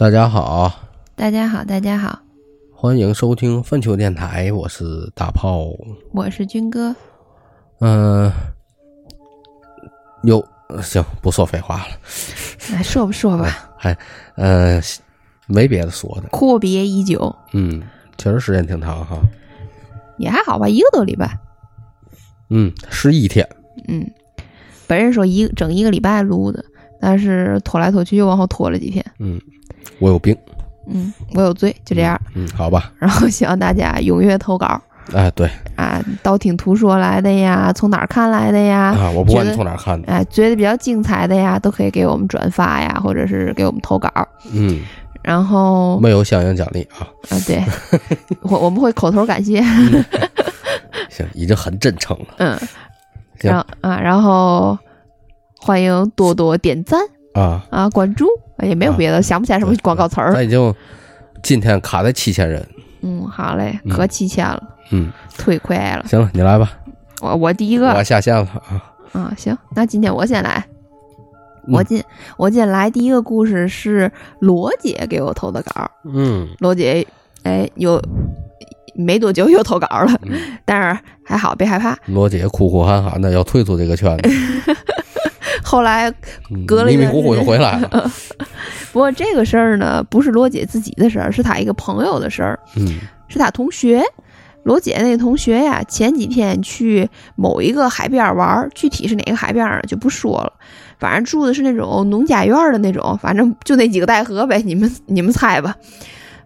[0.00, 0.72] 大家好，
[1.14, 2.20] 大家好，大家好，
[2.72, 5.66] 欢迎收听粪球电台，我是大炮。
[6.12, 6.96] 我是军哥。
[7.80, 8.32] 嗯、
[10.22, 10.42] 有
[10.80, 11.98] 行，不说废话了，
[12.72, 13.94] 来说吧说吧，还
[14.36, 14.80] 呃
[15.46, 16.30] 没别的说的。
[16.30, 17.82] 阔别已久，嗯，
[18.16, 19.20] 确实时间挺长哈。
[20.16, 21.38] 也还好吧，一个多礼拜。
[22.48, 23.46] 嗯，十一天。
[23.86, 24.10] 嗯，
[24.86, 26.64] 本人说一整一个礼拜录的，
[27.00, 29.04] 但是拖来拖去又往后拖了几天。
[29.18, 29.40] 嗯，
[29.98, 30.36] 我有病。
[30.86, 32.20] 嗯，我有罪，就这样。
[32.34, 32.92] 嗯，好吧。
[32.98, 34.80] 然后希望大家踊跃投稿
[35.12, 38.94] 哎，对啊，道听途说来的呀，从哪儿看来的呀？
[38.96, 40.12] 啊，我不管你从哪儿看的。
[40.12, 44.08] 哎，觉得比较精彩的呀，都可以给我们转发呀，或者是给我们投稿。
[44.52, 44.82] 嗯，
[45.22, 47.06] 然后没有相应奖励啊。
[47.28, 47.62] 啊，对，
[48.42, 49.62] 我我们会口头感谢。
[51.10, 52.26] 行，已经很真诚了。
[52.38, 52.58] 嗯，
[53.40, 54.78] 行然后啊，然后
[55.62, 57.00] 欢迎多多点赞
[57.34, 58.26] 啊，啊，关注，
[58.56, 60.32] 啊也没有啊别的，想不起来什么广告词儿。
[60.32, 60.74] 咱已经
[61.42, 62.66] 今天卡在七千人。
[63.02, 66.04] 嗯，好嘞，嗯可七千了，嗯，忒快了。
[66.06, 66.72] 行了，你来吧。
[67.20, 68.92] 我我第一个我下线了啊。
[69.12, 70.64] 啊，行，那今天我先来。
[71.66, 72.02] 嗯我今
[72.38, 77.06] 我今天来第一个故事是罗姐给我投的稿，嗯罗姐
[77.42, 78.02] 哎有
[78.94, 81.96] 没多久又投稿了，嗯，但是还好，别害怕。
[82.06, 84.30] 罗姐哭哭喊喊的要退出这个圈子，
[85.62, 86.10] 后来
[86.50, 88.10] 嗯隔了迷迷糊糊又回来了。
[88.92, 92.58] 不过这个事儿呢，不是罗姐自己的事儿，是她一个朋友的事儿。
[92.76, 94.02] 嗯是他同学。
[94.62, 100.52] 罗姐那个同学呀，前几天去某一个海边玩，具体是哪个海边儿就不说了。
[100.98, 105.74] 反正住的是那种农家院的那种，反正就那几个带河呗，你们你们猜吧。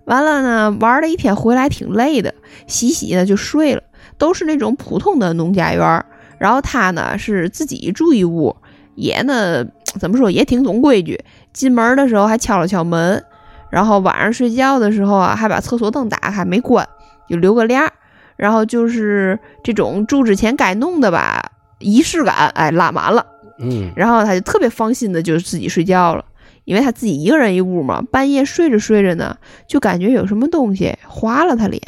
[0.04, 2.32] 完了呢，玩了一天回来挺累的，
[2.68, 3.82] 洗洗呢就睡了。
[4.16, 6.06] 都是那种普通的农家院儿，
[6.38, 8.54] 然后他呢是自己住一屋，
[8.94, 9.64] 也呢
[9.98, 11.18] 怎么说也挺懂规矩。
[11.52, 13.22] 进门的时候还敲了敲门，
[13.70, 16.88] 然后晚上睡觉的时候啊，还把厕所灯打开没关，
[17.28, 17.92] 就留个帘儿。
[18.36, 23.24] 然后就是这种住之前该弄的吧，仪式感，哎，拉满了。
[23.60, 26.24] 嗯然后他就特别放心的，就是自己睡觉了，
[26.64, 28.02] 因为他自己一个人一屋嘛。
[28.10, 29.36] 半夜睡着睡着呢，
[29.68, 31.80] 就感觉有什么东西划了他脸，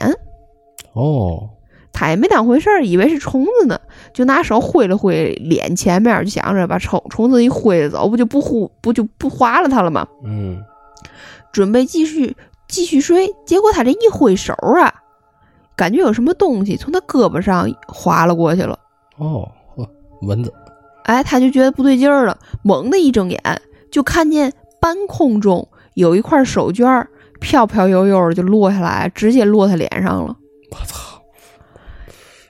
[0.93, 1.51] 哦，
[1.99, 3.81] 他也没当回事儿，以为是虫子呢，
[4.13, 10.07] 就拿手挥了挥脸前面，就想着把虫虫子一挥着走，不就不呼不就不划了它了吗？
[10.23, 10.63] 嗯
[11.53, 12.37] 准备继续
[12.69, 14.93] 继续睡，结果他这一挥手啊，
[15.75, 18.79] 感觉有什么东西从他胳膊上划了过去了。
[19.17, 19.89] 哦，呵，
[20.21, 20.53] 蚊子。
[21.05, 23.41] 哎，他就觉得不对劲儿了，猛地一睁眼，
[23.91, 24.53] 就看见
[24.83, 27.07] 半空中有一块手绢
[27.41, 30.37] 飘飘悠悠的就落下来，直接落他脸上了。
[30.73, 31.16] 我操！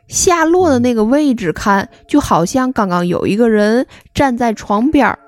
[0.09, 5.19] 下落的那个位置看，就好像刚刚有一个人站在床边儿，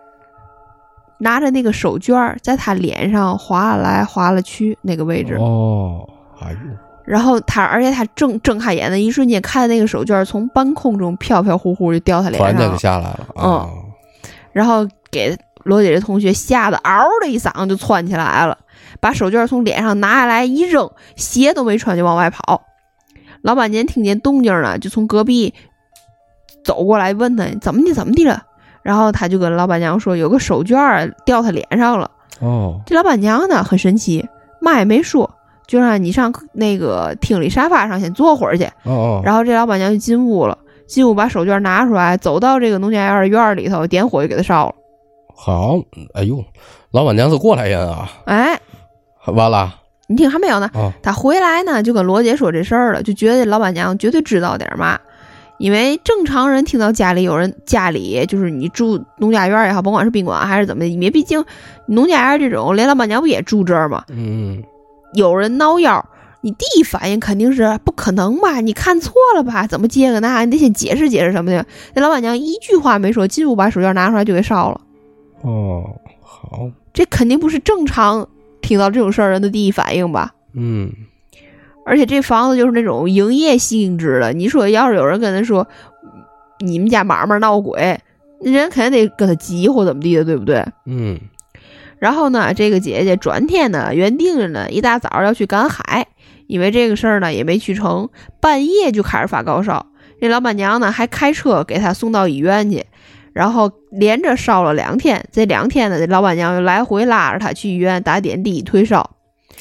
[1.19, 5.35] 拿着那个手绢儿在他脸上划了来划了去那个位置。
[5.35, 6.09] 哦，
[6.41, 6.59] 哎呦，
[7.05, 13.27] 然后他，而且他睁睁开眼的一瞬间，看那个手绢从半空中飘飘忽忽就掉他脸上突然间就下来了。
[13.35, 13.69] 嗯啊，
[14.53, 18.57] 然后给罗姐这同学吓得嗷的一嗓子就窜起来了，
[19.01, 22.63] 把手绢从脸上拿下来一扔，鞋都没穿就往外跑。
[23.43, 25.55] 老板娘听见动静了，就从隔壁
[26.65, 28.43] 走过来问他怎么的怎么的了，
[28.83, 32.11] 然后他就跟老板娘说有个手绢掉他脸上了。
[32.41, 34.27] 哦，这老板娘呢很神奇，
[34.61, 35.29] 嘛也没说，
[35.67, 38.65] 就让你上那个厅里沙发上先坐会儿去。
[38.85, 40.57] 哦哦，然后这老板娘就进屋了，
[40.87, 44.75] 进屋把手绢拿出来，走到这个农家院院里头，点火就给他烧了。
[45.35, 45.77] 好，
[46.15, 46.45] 哎呦，
[46.91, 48.09] 老板娘是过来人啊。
[48.27, 48.61] 哎，
[49.27, 49.75] 完了
[50.09, 50.69] 你听还没有呢？
[50.75, 54.99] 啊，他回来呢，就跟罗姐说这事儿了，就觉得老板娘绝对知道点儿嘛。
[55.59, 61.45] 因为正常人听到家里有人家里就是你住农家院也好，甭管是宾馆还是怎么的，因为毕竟
[61.87, 64.05] 农家院这种，连老板娘不也住这儿吗？
[64.09, 64.63] 嗯
[65.15, 66.07] 有人闹腰，
[66.43, 68.61] 你第一反应肯定是不可能吧？
[68.61, 69.67] 你看错了吧？
[69.67, 70.45] 怎么接个那？
[70.45, 71.67] 你得先解释解释什么的。
[71.95, 74.81] 那老板娘一句话没说，进屋把手绢拿出来就给烧了。
[75.43, 75.83] 哦，
[76.23, 78.29] 好，这肯定不是正常
[78.69, 80.35] 听到这种事儿人的第一反应吧？
[80.53, 80.93] 嗯
[81.87, 85.67] 而且这房子就是那种营业性质的，你说要是有人跟他说
[86.61, 87.99] 你们家买卖闹鬼，
[88.43, 90.63] 那人肯定得跟他急或怎么地的，对不对？
[90.85, 91.19] 嗯
[91.99, 96.07] 然后呢，这个姐姐转天呢原定着呢一大早要去赶海，
[96.47, 99.87] 因为这个事儿呢也没去成，半夜就开始发高烧。
[100.21, 102.85] 这老板娘呢还开车给她送到医院去，
[103.39, 105.25] 然后连着烧了两天。
[105.31, 109.09] 这两天呢，这老板娘又来回拉着他去医院打点滴退烧。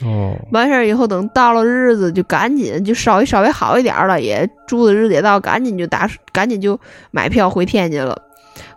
[0.03, 6.79] 哦，完事儿以后，等到了日子，就赶紧就稍微稍微好一点了，也住的日子也到，赶紧就打，赶紧就
[7.11, 8.19] 买票回天津了。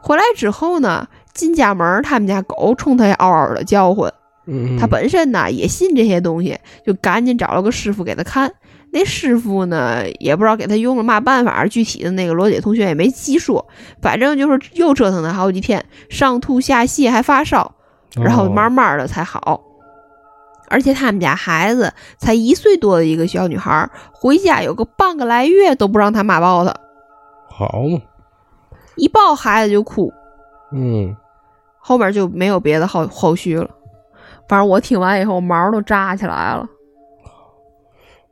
[0.03, 4.13] 回来之后呢，进家门，他们家狗冲他嗷嗷的叫唤，
[4.47, 8.53] 嗯，他本身呢也信这些东西，就赶紧找了个师傅给他看。
[8.93, 13.67] 那师傅呢也不知道给他用了嘛办法，具体的那个罗姐同学也没细说，
[14.03, 17.75] 反正就是又折腾他好几天，上吐下泻还发烧，
[18.17, 19.63] 然后慢慢的才好。
[20.69, 26.73] 而且他们家孩子才一岁多的一个小女孩，回家有个半个来月都不让他妈抱她，
[27.49, 28.01] 好嘛，
[28.95, 30.13] 一抱孩子就哭，
[30.73, 31.17] 嗯，
[31.79, 33.69] 后面就没有别的后后续了。
[34.49, 36.69] 反正我听完以后毛都炸起来了，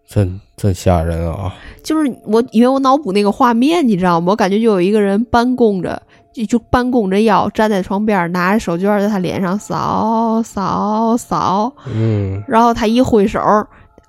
[0.08, 1.54] 真真吓人啊！
[1.84, 4.32] 就是我因为我脑补那个画面，你知道吗？
[4.32, 6.00] 我感觉就有一个人半弓着，
[6.32, 13.38] 就就半弓着腰站在床边，拿着手绢在他脸上扫扫扫，嗯，然后他一挥手，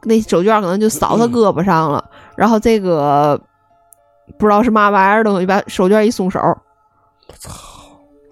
[0.03, 2.03] 那手绢可能就扫他胳膊上了，
[2.37, 3.37] 然后这个
[4.37, 6.39] 不知道是嘛玩意儿的东西，把手绢一松手，
[7.37, 7.51] 操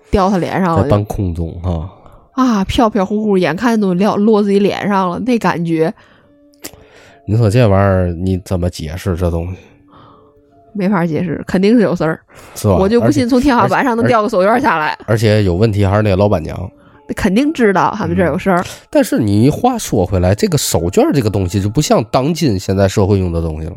[0.09, 1.89] 掉他脸上了在半空中哈，
[2.31, 5.93] 啊，飘飘忽忽，眼看都撂落自己脸上了，那感觉
[7.27, 9.57] 你说这玩意儿你怎么解释这东西
[10.73, 12.19] 没法解释，肯定是有事儿。
[12.55, 12.75] 是吧？
[12.77, 16.57] 我就不信从天花板上能掉个手绢下来，而且有问题还是那老板娘。
[17.15, 18.63] 肯定知道他们这儿有事儿。
[18.89, 23.75] 但是你话说回来，这个手绢这个东西就不像当今现在社会用的东西了，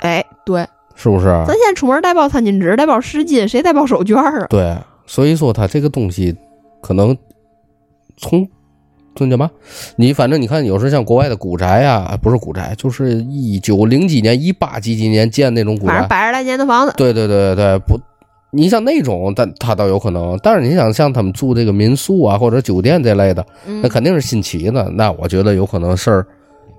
[0.00, 1.26] 哎，对，是不是？
[1.46, 4.46] 咱现在出门带包餐巾纸，带包湿巾，谁带包手绢儿啊？
[4.48, 6.36] 对，所以说它这个东西
[6.82, 7.16] 可能
[8.16, 8.46] 从
[9.16, 9.50] 从叫嘛？
[9.96, 15.92] 你反正你看，有时候像国外的古宅啊、不是古宅，就是一九零几年、一八几几年建那种古宅。
[15.92, 17.98] 反正百十来年的房子，对对对对，不，
[18.50, 20.38] 你像那种，但它倒有可能。
[20.42, 24.90] 但是你想像他们住这个民宿啊或者酒店这类的，嗯那，肯定是新奇的。
[24.90, 26.26] 那我觉得有可能事儿，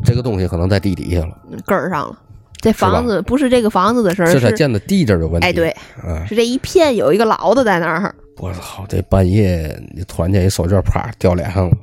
[0.03, 2.17] 这个东西可能在地底下了，根儿上了。
[2.61, 5.47] 这房子不是这个房子的事儿，是建的地这儿有问题。
[5.47, 11.77] 哎，对，嗯，是这一片有一个老的在那儿我操，这半夜你突然间一手绢啪掉脸上了，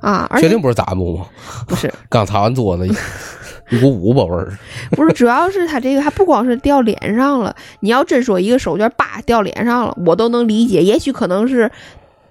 [0.00, 1.26] 啊，而确定不是杂木吗？
[1.66, 2.92] 不是 刚擦完桌子，一
[3.76, 4.56] 一股五巴味儿。
[4.90, 11.70] 不是，主要是它这个还不光是掉脸上了，你要真说一个手绢叭掉脸上了，我都能理解，也许可能是。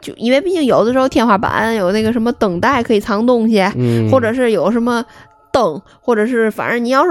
[0.02, 5.04] 就因为毕竟有的时候天花板有那个什么灯带可以藏东西，嗯，或者是有什么
[5.52, 7.10] 灯，或者是反正你要是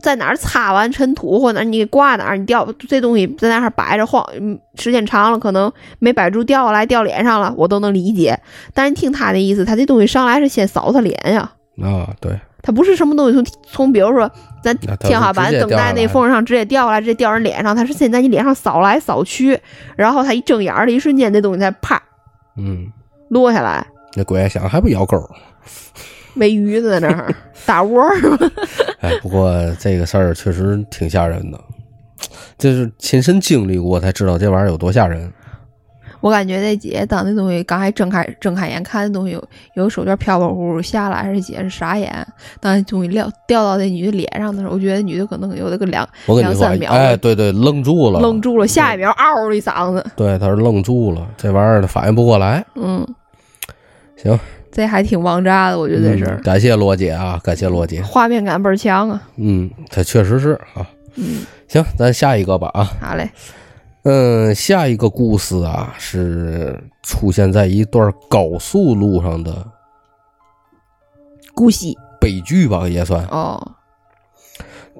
[0.00, 8.38] 在哪儿擦完尘土，或者你给挂哪儿，你掉这东西在那儿摆着晃，嗯时间长了可能没摆住掉下来掉脸上了，我都能理解。
[8.74, 11.50] 但是你听他的意思，他这东西上来是先扫他脸呀，
[11.82, 14.30] 啊，对，他不是什么东西从从比如说
[14.62, 19.58] 咱天花板灯带那缝上直接掉下来，直接掉人脸上，他是先在你脸上扫来扫去，
[19.96, 22.02] 然后他一睁眼儿的一瞬间，那东西才啪
[22.56, 22.86] 嗯，
[23.30, 23.86] 落下来。
[24.14, 25.28] 那鬼还想还不咬钩儿。
[26.36, 27.34] 喂鱼呢，在那儿
[27.64, 28.50] 打窝儿是吧？
[29.00, 31.60] 哎，不过这个事儿确实挺吓人的，
[32.58, 35.32] 就是亲身经历过才知道这玩意儿有多吓人。
[36.22, 42.10] 我感觉那姐当那东西刚才睁开睁开眼看那东西有有手绢飘飘忽忽下来，这姐是傻眼。
[42.58, 52.64] 当那东西掉掉到那女的脸上的时候，我觉得女的可能有那个两我跟你说两三，秒哎，对对，愣住了，愣住了，下一秒嗷的一嗓子，对，她是愣住了，这玩意儿他反应不过来。
[52.74, 53.06] 嗯，
[54.16, 54.36] 行，
[54.76, 58.02] 这还挺王炸的，我觉得这事儿嗯、感谢罗姐啊，感谢罗姐。
[58.02, 59.22] 画面感倍儿强啊。
[59.36, 60.86] 嗯，他确实是啊。
[61.14, 62.84] 嗯，行，咱下一个吧啊。
[63.00, 63.30] 好嘞，
[64.02, 69.66] 嗯，下一个故事啊，是出现在一段高速路上的
[71.54, 73.24] 姑息悲剧吧，也算。
[73.28, 73.58] 哦，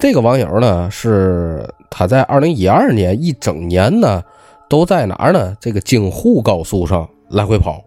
[0.01, 4.25] 这个网友呢，是他在二零一二年一整年呢，
[4.71, 5.55] 都在哪儿呢？
[5.61, 7.85] 这个京沪高速上来回跑，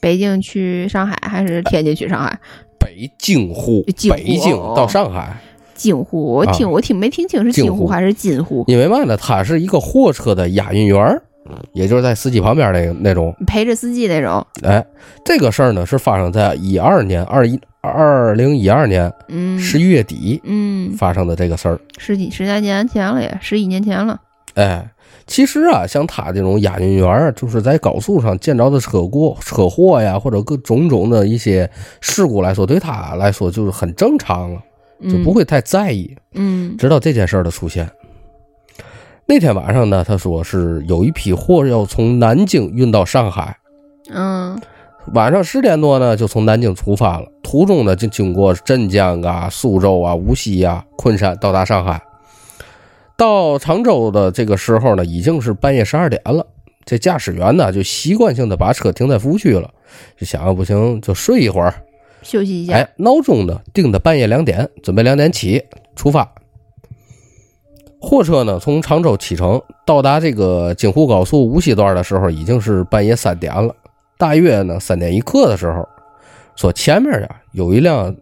[0.00, 2.38] 北京去上海还是天津去上海？
[2.78, 5.36] 北京沪，北京哦到上海。
[5.74, 8.64] 京沪，我听、啊我听没听清是京沪还是津沪？
[8.66, 11.22] 因为嘛呢，他是一个货车的押运员儿，
[11.74, 13.34] 也就是在司机旁边那个那种。
[13.46, 14.46] 陪着司机那种。
[14.62, 14.82] 哎，
[15.24, 21.78] 这个事儿呢是发生在一二年二一二零一二年嗯，十一月底嗯，发生的这个事儿。
[21.98, 24.18] 十几十来年前了也，十一年前了。
[24.54, 24.88] 哎，
[25.26, 31.68] 其实啊，像他这种押运员儿，就是在高速上见着的车过车祸呀，或者各种种的一些
[32.00, 34.60] 事故来说，对他来说就是很正常了，
[35.10, 36.16] 就不会太在意。
[36.34, 37.90] 嗯直到这件事儿的出现。
[39.26, 43.56] 那天晚上呢，他说是有一批货要从南京运到上海，
[44.12, 44.56] 嗯
[45.14, 52.00] 晚上十点多呢就从南京出发了，途中呢就经过镇江啊、苏州啊、无锡啊、昆山，到达上海。
[53.16, 56.46] 到常州的这个时候呢，已经是半夜十二点了。
[56.84, 59.70] 这驾驶员呢就习惯性的把车停在服务区了，
[60.16, 61.74] 就想要不行就睡一会儿。
[62.22, 62.74] 休息一下。
[62.74, 65.64] 哎，闹钟呢定的半夜两点，准备两点起
[65.96, 66.30] 出发。
[68.00, 73.74] 货车呢从常州启程，到达这个京沪高速无锡段的时候，已经是半夜三点了。
[74.18, 75.88] 大约呢三点一刻的时候，
[76.54, 78.14] 说前面呀有一辆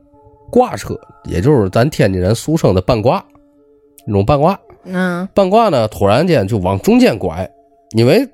[0.51, 3.23] 挂车，也就是咱天津人俗称的半挂，
[4.07, 4.59] 那种半挂。
[4.85, 7.51] 嗯半挂呢突然间就往中间拐，
[7.97, 8.29] 因为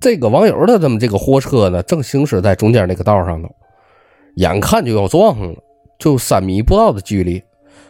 [0.00, 3.48] 这个网友的这么这个货车呢正行驶在中间那个道上头，
[4.36, 5.58] 眼看就要撞上了，
[5.98, 7.42] 就三米不到的距离。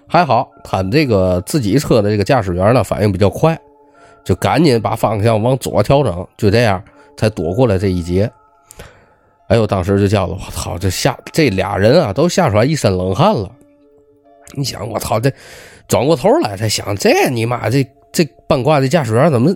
[0.08, 3.58] 还好他这个自己车的这个驾驶员呢反应比较快，
[4.24, 6.80] 就赶紧把方向往左调整，就这样
[7.16, 8.30] 才躲过了这一劫。
[9.48, 13.50] 哎呦，当时就叫了，我操，这吓这俩人啊都吓出来一身冷汗了。
[14.54, 15.32] 你想，我操，这
[15.88, 19.54] 转过头来才想，这你妈这这半挂的驾驶员怎么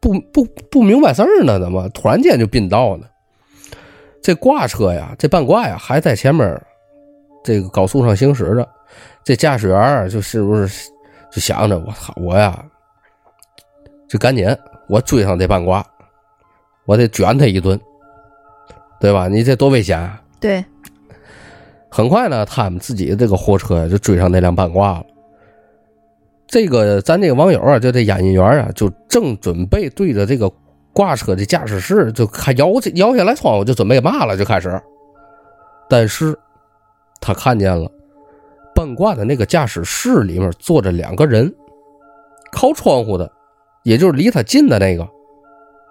[0.00, 1.58] 不不不明白事儿呢？
[1.58, 3.06] 怎么突然间就并道呢？
[4.22, 6.60] 这挂车呀，这半挂呀还在前面
[7.42, 8.68] 这个高速上行驶着，
[9.22, 10.88] 这驾驶员就是不是
[11.30, 12.64] 就想着我操我呀，
[14.08, 14.46] 就赶紧
[14.88, 15.84] 我追上这半挂，
[16.86, 17.78] 我得卷他一顿，
[18.98, 19.28] 对吧？
[19.28, 20.22] 你这多危险啊！
[20.40, 20.64] 对，
[21.90, 25.04] 很快呢，他们自己的这个货车就追上那辆半挂了。
[26.54, 30.48] 这个咱这个网友啊，就这演艺员啊，就正准备对着这个
[30.92, 34.80] 挂车的驾驶室就开摇摇下来窗户，就准备骂了，就开始。
[35.88, 36.38] 但是
[37.20, 37.90] 他看见了
[38.72, 41.52] 半挂的那个驾驶室里面坐着两个人，
[42.52, 43.28] 靠窗户的，
[43.82, 45.04] 也就是离他近的那个，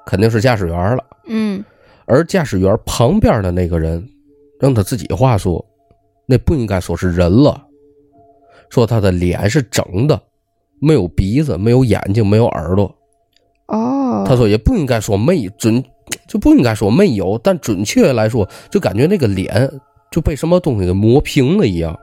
[0.06, 1.04] 肯定是驾驶员了。
[1.28, 1.62] 嗯
[2.06, 4.02] 而驾驶员旁边的那个人，
[4.62, 5.66] 用他自己话说，
[6.26, 7.62] 那不应该说是人了，
[8.70, 10.18] 说他的脸是整的，
[10.84, 12.94] 没有鼻子，没有眼睛，没有耳朵。
[13.68, 15.82] 哦，他说也不应该说没准，
[16.28, 19.72] 就不应该说没有，但准确来说，就感觉那个脸
[20.12, 21.98] 就被什么东西给磨平了一样，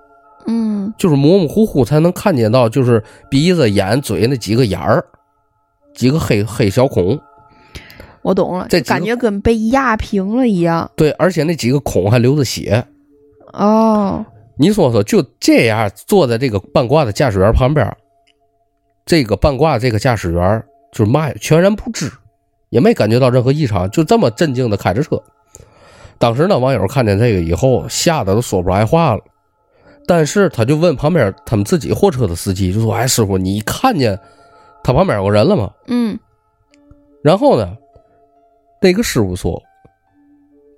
[0.46, 5.04] 嗯就是模模糊糊才能看见到，就是鼻子、眼、嘴那几个眼儿，
[5.94, 7.20] 几个黑黑小孔。
[8.22, 10.90] 我懂了，这感觉跟被压平了一样。
[10.96, 12.84] 对，而且那几个孔还流着血。
[13.52, 14.24] 哦，
[14.58, 17.86] 你说说，就这样坐在这个半挂的驾驶员旁边，
[19.10, 22.08] 这个半挂这个驾驶员就是嘛也全然不知，
[22.68, 25.20] 也没感觉到任何异常，就这么镇静的开着车。
[26.16, 29.20] 当时呢，网友看见这个以后，吓得都说不出来话了。
[30.06, 34.16] 但是他就问旁边他们自己货车的司机，就说：“哎，师傅，你看见
[34.84, 36.16] 他旁边有个人了吗嗯，？”
[37.20, 37.76] 然后呢，
[38.80, 39.60] 那个师傅说：“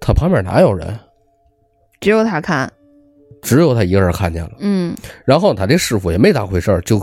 [0.00, 0.98] 他旁边哪有人？
[2.00, 2.72] 只有他看。
[3.42, 4.96] 只有他一个人看见了。”嗯
[5.26, 6.98] 然后他这师傅也没当回事儿，就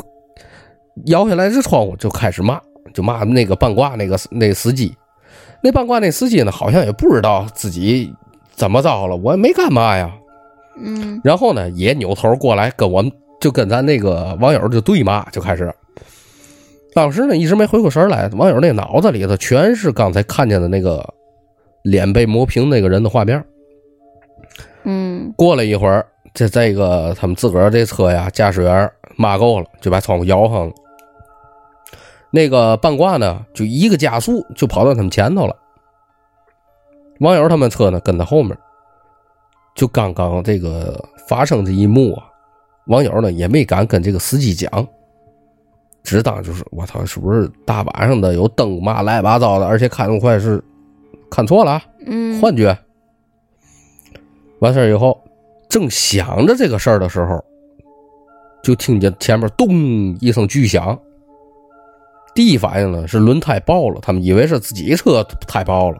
[1.05, 2.59] 摇下来这窗户就开始骂，
[2.93, 4.95] 就骂那个半挂那个那司机。
[5.61, 8.13] 那半挂那司机呢，好像也不知道自己
[8.51, 10.11] 怎么着了，我也没干嘛呀。
[10.81, 15.73] 嗯然后呢，也扭头过来跟我们，就跟咱那个网友就对骂，就开始。
[16.93, 21.05] 当时呢，一直没回过神来，网友那脑子里头全是刚才看见的那个
[21.83, 23.43] 脸被磨平那个人的画面。
[24.85, 30.73] 嗯过了一会儿，这这个他们自个儿这车呀，驾驶员骂够了，就把窗户摇上了。
[32.31, 35.55] 那个半挂呢，就一个加速就跑到他们前头了。
[37.19, 38.57] 网友他们车呢跟在后面。
[39.75, 42.25] 就刚刚这个发生这一幕啊，
[42.87, 44.87] 网友呢也没敢跟这个司机讲，
[46.03, 50.61] 只当就是我操，是不是大晚上的有灯嘛乱七八糟的，而且看得快是
[51.31, 51.81] 看错了啊。
[52.05, 52.77] 嗯，幻觉。
[54.59, 55.23] 完事儿以后，
[55.69, 57.41] 正想着这个事儿的时候，
[58.61, 59.69] 就听见前面咚
[60.19, 60.99] 一声巨响。
[62.35, 65.97] 第一反应呢是轮胎爆了，他们以为是自己车胎爆了。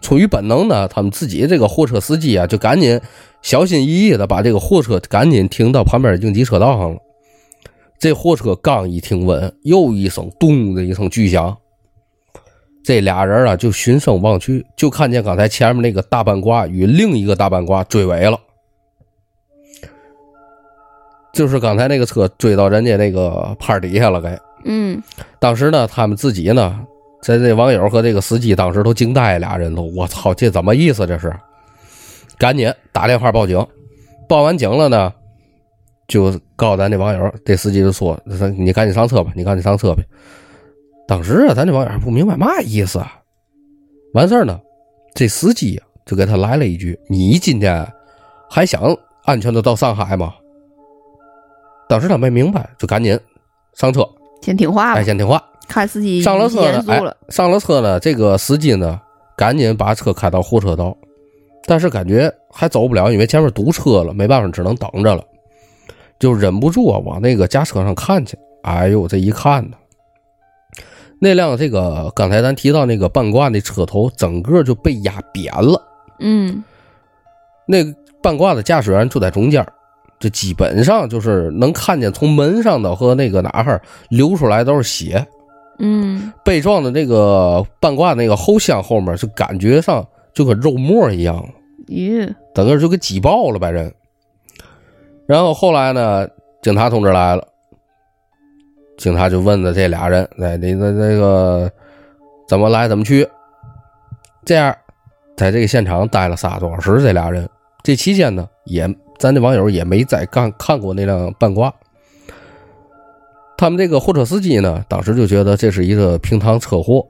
[0.00, 3.00] 出于本能呢，他们自己这个货车司机啊，就赶紧
[3.40, 6.98] 小心翼翼的把这个货车赶紧停到旁边的应急车道上了。
[7.98, 11.56] 这货车刚一停稳，又一声咚的一声巨响。
[12.84, 18.36] 这俩人啊，就循声望去，就看见刚才前面那个大半挂与另一个大半挂追尾了，
[21.32, 24.20] 就是刚才那个车追到人家那个坡底下了。
[24.20, 25.02] 给嗯
[25.38, 26.80] 当时呢，他们自己呢，
[27.22, 31.06] 在这网友和这个司机当时都惊呆了，俩人都，我操，这怎么意思？
[31.06, 31.34] 这是，
[32.38, 33.64] 赶紧打电话报警。
[34.28, 35.12] 报完警了呢，
[36.08, 38.18] 就告咱这网友，这司机就说
[38.56, 40.02] ：“你赶紧上车吧，你赶紧上车吧。”
[41.06, 43.20] 当时啊，咱这网友还不明白嘛意思啊。
[44.14, 44.58] 完事儿呢，
[45.14, 47.86] 这司机啊就给他来了一句：“你今天
[48.48, 48.82] 还想
[49.24, 50.32] 安全的到上海吗？”
[51.88, 53.18] 当时他没明白，就赶紧
[53.74, 54.08] 上车，
[54.42, 55.42] 先听话吧哎，，先听话。
[55.68, 59.00] 看司机上了车呢严，肃哎了。，上了车了，这个司机呢，
[59.36, 60.94] 赶紧把车开到货车道，
[61.64, 65.24] 但是感觉还走不了，因为前面堵车了，没办法，只能等着了，
[66.18, 68.36] 就忍不住啊，往那个驾车上看去。
[68.62, 69.76] 哎呦，这一看呢，
[71.18, 75.80] 那辆这个刚才咱提到那个半挂的车头，整个就被压扁了，
[76.18, 76.62] 嗯
[77.66, 79.66] 那个半挂的驾驶员就在中间，
[80.22, 85.26] 这基本上就是能看见从门上的和那个哪儿流出来都是血。
[85.80, 91.44] 嗯被撞的那个半挂那个后箱后面，就感觉上就跟肉沫一样，
[91.88, 93.92] 咦，整个就给挤爆了把人。
[95.26, 96.28] 然后后来呢，
[96.62, 97.44] 警察同志来了，
[98.96, 101.68] 警察就问的这俩人：“哎，你的那个
[102.46, 103.26] 怎么来怎么去？”
[104.44, 104.72] 这样，
[105.36, 107.48] 在这个现场待了仨多小时，这俩人
[107.82, 108.86] 这期间呢，也
[109.18, 111.72] 咱这网友也没再看看过那辆半挂。
[113.56, 117.06] 他们这个货车司机呢，当时就觉得这是一个平常车祸，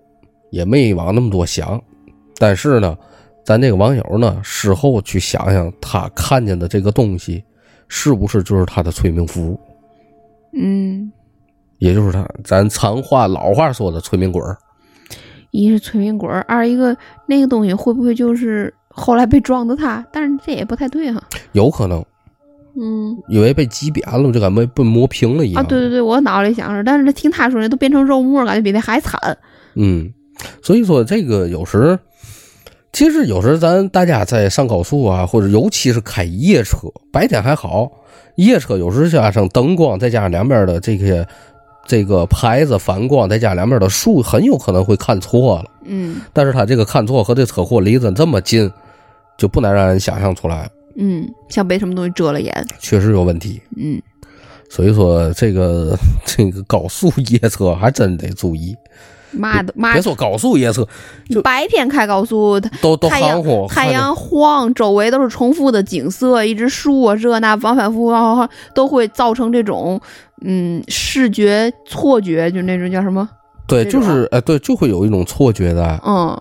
[0.51, 1.83] 也没往那么多想。
[2.39, 2.97] 但是呢，
[3.45, 7.43] 咱这个网友呢，事后去想想，他看见的这个东西，
[7.89, 9.59] 是不是就是他的催命符？
[10.55, 11.11] 嗯，
[11.79, 14.59] 也就是他咱常话老话说的催命鬼儿。
[15.53, 20.05] 一是催命鬼儿，二一个那个东西会不会就是后来被撞的他？
[20.13, 21.23] 但是这也不太对哈。
[21.53, 22.05] 有可能
[22.75, 25.63] 嗯因为被挤扁了，就感觉被磨平了一样。
[25.63, 29.37] 啊，对对对，我脑里想着，但是听他说的都变成肉沫，感觉比那还惨。
[29.75, 30.13] 嗯，
[30.63, 31.99] 所以说这个有时，
[32.93, 37.91] 其实有时咱大家在上高速啊，或者尤其是开夜车，白天还好，
[38.37, 41.27] 夜车有时加上灯光，再加上两边的这些
[41.87, 45.65] 这个牌子反光，再加上两边的树，很有可能会看错了。
[45.85, 48.71] 嗯但是他这个看错和这车祸离得这么近，
[49.43, 52.65] 就不难让人想象出来，嗯，像被什么东西遮了眼。
[52.79, 53.61] 确实有问题。
[53.77, 54.01] 嗯
[54.71, 58.77] 所以说，这个这个高速夜车还真得注意。
[59.33, 60.01] 妈的妈别！
[60.01, 60.87] 说高速夜车，
[61.29, 70.01] 就白天开高速，都都太阳含糊，太阳晃，周围都是重复的景色，一直树啊这那反反复复，都会造成这种
[70.43, 73.29] 嗯视觉错觉，就那种叫什么？
[73.67, 76.01] 对，就是哎，对，就会有一种错觉的。
[76.07, 76.41] 嗯，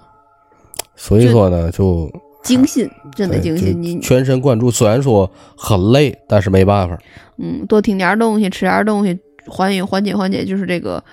[0.96, 2.12] 所以说呢，就
[2.44, 3.82] 惊心，真的对就惊心。
[3.82, 4.72] 你全神贯注。
[4.72, 6.98] 虽然说很累，但是没办法。
[7.38, 11.04] 嗯，多听点东西，吃点东西，缓解缓解缓解，就是这个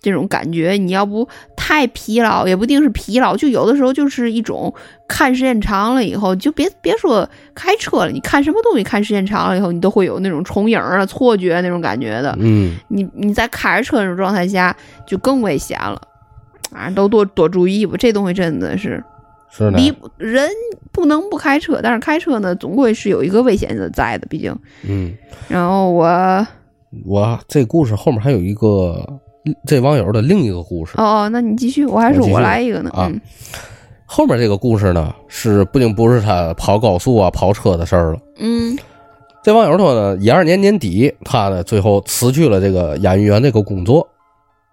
[0.00, 0.72] 这种感觉。
[0.72, 4.72] 你要不太疲劳，也不一定是疲劳，就有的时候就是一种
[5.08, 12.36] 看时间长了以后，就别别说开车了，你看什么东西看时间长了以后，你都会有那种重影啊、错觉那种感觉的。
[12.40, 16.00] 嗯，你你在开着车那种状态下，就更危险了。
[16.70, 19.02] 啊，都多多注意吧，这东西真的是
[19.50, 19.78] 是的。
[19.78, 20.48] 离人
[20.92, 24.54] 不能不开车，但是开车呢，总归是有一个危险的在的，毕竟。
[24.84, 25.12] 嗯，
[25.48, 26.46] 然后我
[27.04, 29.04] 我这故事后面还有一个
[29.66, 30.94] 这网友的另一个故事。
[30.96, 32.90] 哦哦，那你继续，我还是我来一个呢。
[32.90, 33.20] 啊嗯
[34.10, 38.18] 后面这个故事呢，是不仅不是他跑高速啊、跑车的事儿了。
[38.38, 38.74] 嗯
[39.42, 44.08] 这网友说呢，一二年年底，他呢最后辞去了这个演艺员这个工作，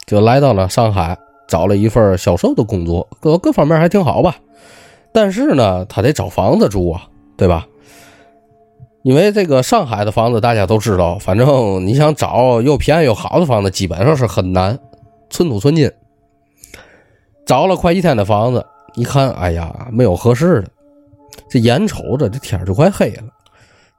[0.06, 4.38] 就来到了上海，找了一份销售的工作，各各方面还挺好吧。
[5.12, 7.68] 但是呢，他得找房子住啊，对吧？
[9.04, 14.78] 因为这个上海的房子大家都知道，反正你想找又便宜又好的房子，基本上是很难，
[15.30, 15.92] 寸土寸金。
[17.46, 20.68] 找了快一天的房子，一看，哎呀，没有合适的。
[21.48, 23.24] 这眼瞅着这天就快黑了，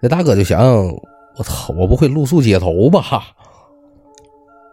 [0.03, 0.85] 这大哥就想：
[1.37, 3.01] 我操，我不会露宿街头吧？
[3.01, 3.23] 哈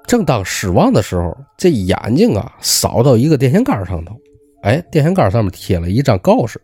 [0.06, 4.14] 正当失望的时候，这眼睛啊扫到一个电线杆上头，
[4.62, 6.62] 哎，电线杆上面贴了一张告示，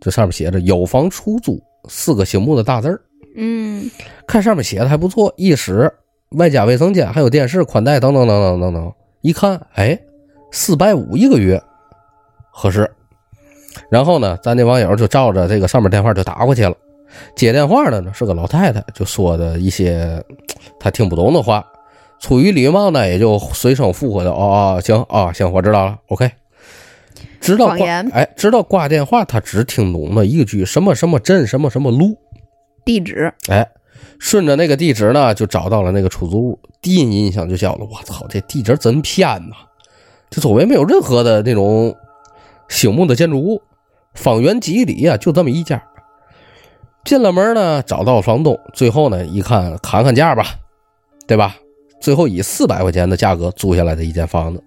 [0.00, 3.00] 这上面写着“有房出租”四个醒目的大字儿。
[3.36, 3.90] 嗯
[4.26, 5.92] 看上面写的还不错，一室
[6.36, 8.92] 外加卫生间，还有电视、宽带等等等等等等。
[9.22, 9.98] 一看，哎，
[10.52, 11.60] 四百五一个月，
[12.52, 12.88] 合适。
[13.90, 16.76] 然后呢，咱那网友就照着这个上面电话就打过去了。
[17.34, 20.22] 接电话的呢是个老太太，就说的一些
[20.78, 21.64] 她听不懂的话，
[22.20, 26.30] 出于礼貌呢，也就随声附和的：“哦哦，行啊、行，我知道了，OK。”
[27.40, 32.16] 直到挂哎，直到挂电话，他只听懂了一句什么什么镇什么什么路。
[32.86, 33.66] 地址，哎，
[34.18, 36.58] 顺着那个地址呢，就找到了那个出租屋。
[36.80, 39.56] 第一印象就叫了，我操，这地址真偏呐！
[40.30, 41.94] 这周围没有任何的那种
[42.68, 43.60] 醒目的建筑物，
[44.14, 45.82] 方圆几里啊，就这么一家。
[47.04, 50.46] 进了门呢，找到房东，最后呢一看，砍砍价吧，
[51.26, 51.56] 对吧？
[52.04, 54.62] 最后以四百块钱的价格租下来的一间房子，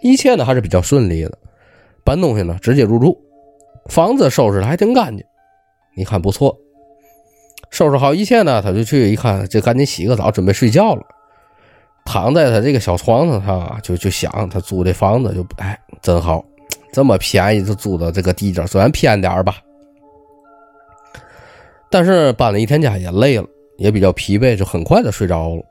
[0.00, 1.38] 一切呢还是比较顺利的。
[2.02, 3.14] 搬东西呢，直接入住，
[3.90, 5.22] 房子收拾的还挺干净，
[5.94, 6.56] 你看不错。
[7.68, 11.02] 收拾好一切呢，他就去一看，就赶紧洗个澡，准备睡觉了。
[12.06, 16.42] 躺在他这个小床上啊，就就想他租这房子就哎真好，
[16.90, 19.56] 这么便宜就租到这个地界，虽然偏点吧，
[21.90, 23.44] 但是搬了一天家也累了，
[23.76, 25.62] 也比较疲惫，就很快的睡着了。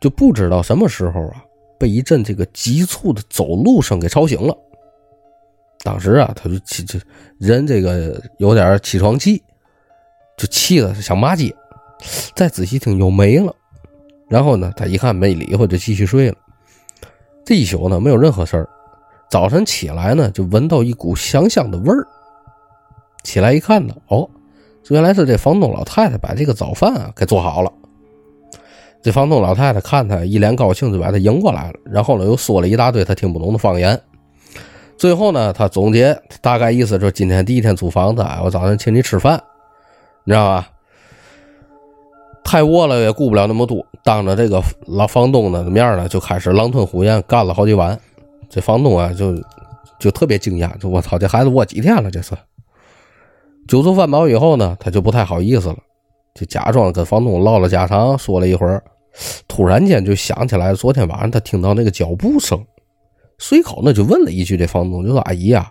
[0.00, 1.42] 就不知道什么时候啊，
[1.78, 4.56] 被一阵这个急促的走路声给吵醒了。
[5.82, 6.98] 当时啊，他就起这
[7.38, 9.42] 人这个有点起床气，
[10.36, 11.54] 就气的想骂街。
[12.34, 13.54] 再仔细听又没了。
[14.28, 16.36] 然后呢，他一看没理会，就继续睡了。
[17.44, 18.68] 这一宿呢，没有任何事儿。
[19.30, 22.06] 早晨起来呢，就闻到一股香香的味儿。
[23.22, 24.28] 起来一看呢，哦，
[24.88, 27.72] 原来是这房东老太太把这个早饭啊给做好了。
[29.04, 31.74] 这房东老太太看他一脸高兴，就把他迎过来了。
[31.84, 34.00] 然后呢，又说了一大堆他听不懂的方言。
[34.96, 39.38] 最后呢，他总结大概意思就是：今天第一天租房子，我早上请你吃饭，
[40.24, 40.70] 你知道吧？
[42.42, 48.00] 太饿了也顾不了那么多，当着这个老房东的面呢，就开始狼吞虎咽干了好几碗。
[48.48, 49.34] 这房东啊，就
[49.98, 52.10] 就特别惊讶，就我操，这孩子饿几天了？
[52.10, 52.34] 这是。
[53.68, 55.76] 酒足饭饱以后呢，他就不太好意思了，
[56.34, 58.82] 就假装跟房东唠了家常，说了一会儿，
[59.46, 62.64] 突然间就想起来昨天晚上他听到那个脚步声，
[63.38, 65.70] 随口呢就问了一句：“这房东就说阿姨呀，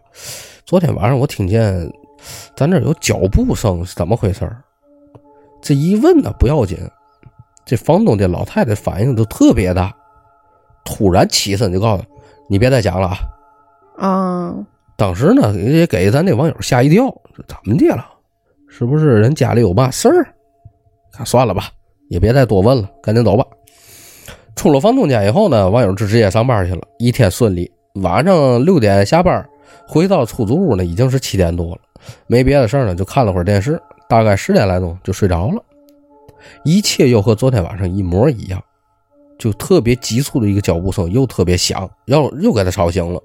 [0.66, 1.92] 昨天晚上我听见
[2.56, 4.50] 咱这有脚步声，是怎么回事？”
[5.62, 6.78] 这一问呢不要紧，
[7.66, 9.94] 这房东这老太太反应都特别大，
[10.84, 12.04] 突然起身就告诉
[12.50, 13.18] 你别再讲了啊！
[13.98, 14.56] 啊，
[14.98, 17.06] 当时呢也给咱那网友吓一跳，
[17.48, 18.06] 怎么的了？
[18.68, 20.34] 是不是人家里有嘛事儿？
[21.12, 21.70] 看算了吧，
[22.10, 23.46] 也别再多问了，赶紧走吧。
[24.56, 27.72] 出了房东家以后呢，网友就直接上班去了，一天顺利。
[27.96, 29.48] 晚上六点下班，
[29.88, 31.82] 回到出租屋呢，已经是七点多了，
[32.28, 33.82] 没别的事儿呢，就看了会儿电视。
[34.08, 35.64] 大概十点来钟就睡着了，
[36.64, 38.62] 一切又和昨天晚上一模一样，
[39.40, 43.20] 就特别急促的一个脚步声又特别响，又又给他吵醒了。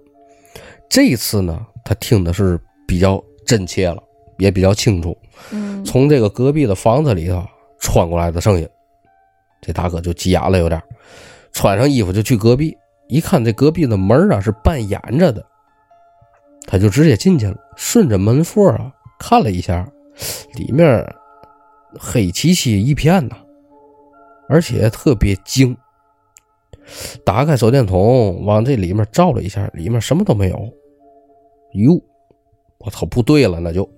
[0.88, 4.02] 这次呢，他听的是比较真切了，
[4.38, 5.14] 也比较清楚。
[5.50, 7.44] 嗯，从这个隔壁的房子里头
[7.78, 8.68] 穿过来的声音，
[9.60, 10.82] 这大哥就急眼了，有点
[11.52, 12.76] 穿上衣服就去隔壁，
[13.08, 15.44] 一看这隔壁的门啊是半掩着的，
[16.66, 19.90] 他就直接进去了，顺着门缝啊看了一下。
[20.54, 21.14] 里面
[21.96, 23.36] 黑漆漆一片呐，
[24.48, 25.76] 而且特别精。
[27.24, 30.56] 打开手电筒往这里面照了一下，里面什么都没有。
[31.74, 32.02] 哟，
[32.78, 33.88] 我操，不对了，那就。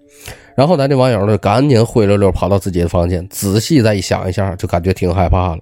[0.60, 5.58] 然后咱这网友呢，赶紧灰溜溜跑到自己的房间，仔细再一想一下，就感觉挺害怕了。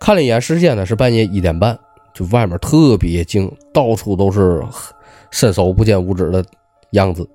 [0.00, 1.78] 看了一眼时间呢，是半夜一点半，
[2.14, 4.64] 就外面特别静，到处都是
[5.30, 6.42] 伸手不见五指的
[6.92, 7.28] 样子。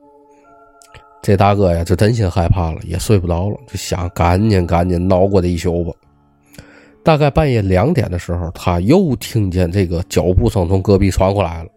[1.21, 5.93] 这大哥呀，就真心害怕了，也睡不着了，就想赶紧赶紧熬过这一宿吧。
[7.03, 11.69] 大概半夜两点的时候，他又听见这个脚步声从隔壁传过来了。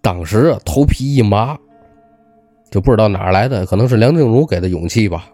[0.00, 1.58] 当时啊，头皮一麻，
[2.70, 5.26] 就不知道哪来的，可能是梁静茹给的勇气吧。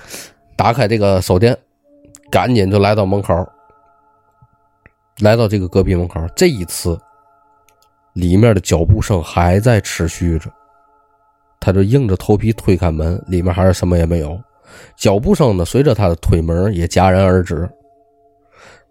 [0.56, 1.56] 打开这个手电，
[2.30, 3.34] 赶紧就来到门口，
[5.18, 6.20] 来到这个隔壁门口。
[6.34, 6.98] 这一次，
[8.14, 10.50] 里面的脚步声还在持续着。
[11.58, 14.38] 他就硬着头皮推开门，里面还是什么也没有。
[14.96, 17.68] 脚步声呢，随着他的推门也戛然而止。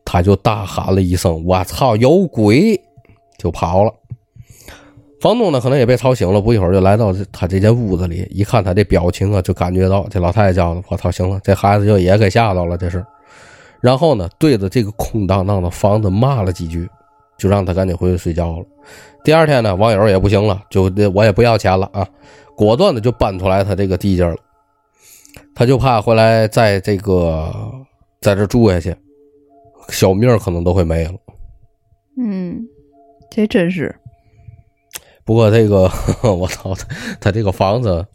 [0.04, 2.80] 他就大喊了一声：“我操，有鬼！”
[3.40, 3.92] 就跑了。
[5.26, 13.04] 房东呢，可能也被吵醒了，不一会儿就来到他这间屋子里，一看他这表情啊，就感觉到这老太太叫的：“我操，行了，这孩子就也给吓到了，这是。”
[13.82, 16.88] 然后呢，对着这个空荡荡的房子骂了几句，
[17.40, 18.66] 就让他赶紧回去睡觉了。
[19.24, 22.08] 第二天呢，网友也不行了，就我也不要钱了啊。
[22.56, 24.36] 果断的就搬出来他这个地界了，
[25.56, 27.52] 他就怕回来在这个
[28.22, 28.96] 在这住下去，
[29.90, 31.14] 小命可能都会没了。
[32.16, 32.64] 嗯，
[33.32, 33.96] 这真是。
[35.26, 35.90] 不过这个
[36.22, 36.74] 我操，
[37.20, 38.06] 他这个房子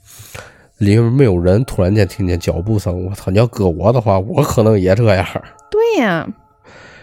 [0.78, 3.30] 里面没有人，突然间听见脚步声，我操！
[3.30, 5.26] 你要搁我的话，我可能也这样。
[5.70, 6.26] 对呀，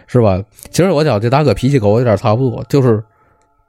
[0.08, 0.42] 是吧？
[0.72, 3.04] 其实我讲这大哥脾气跟我有点差不多，就是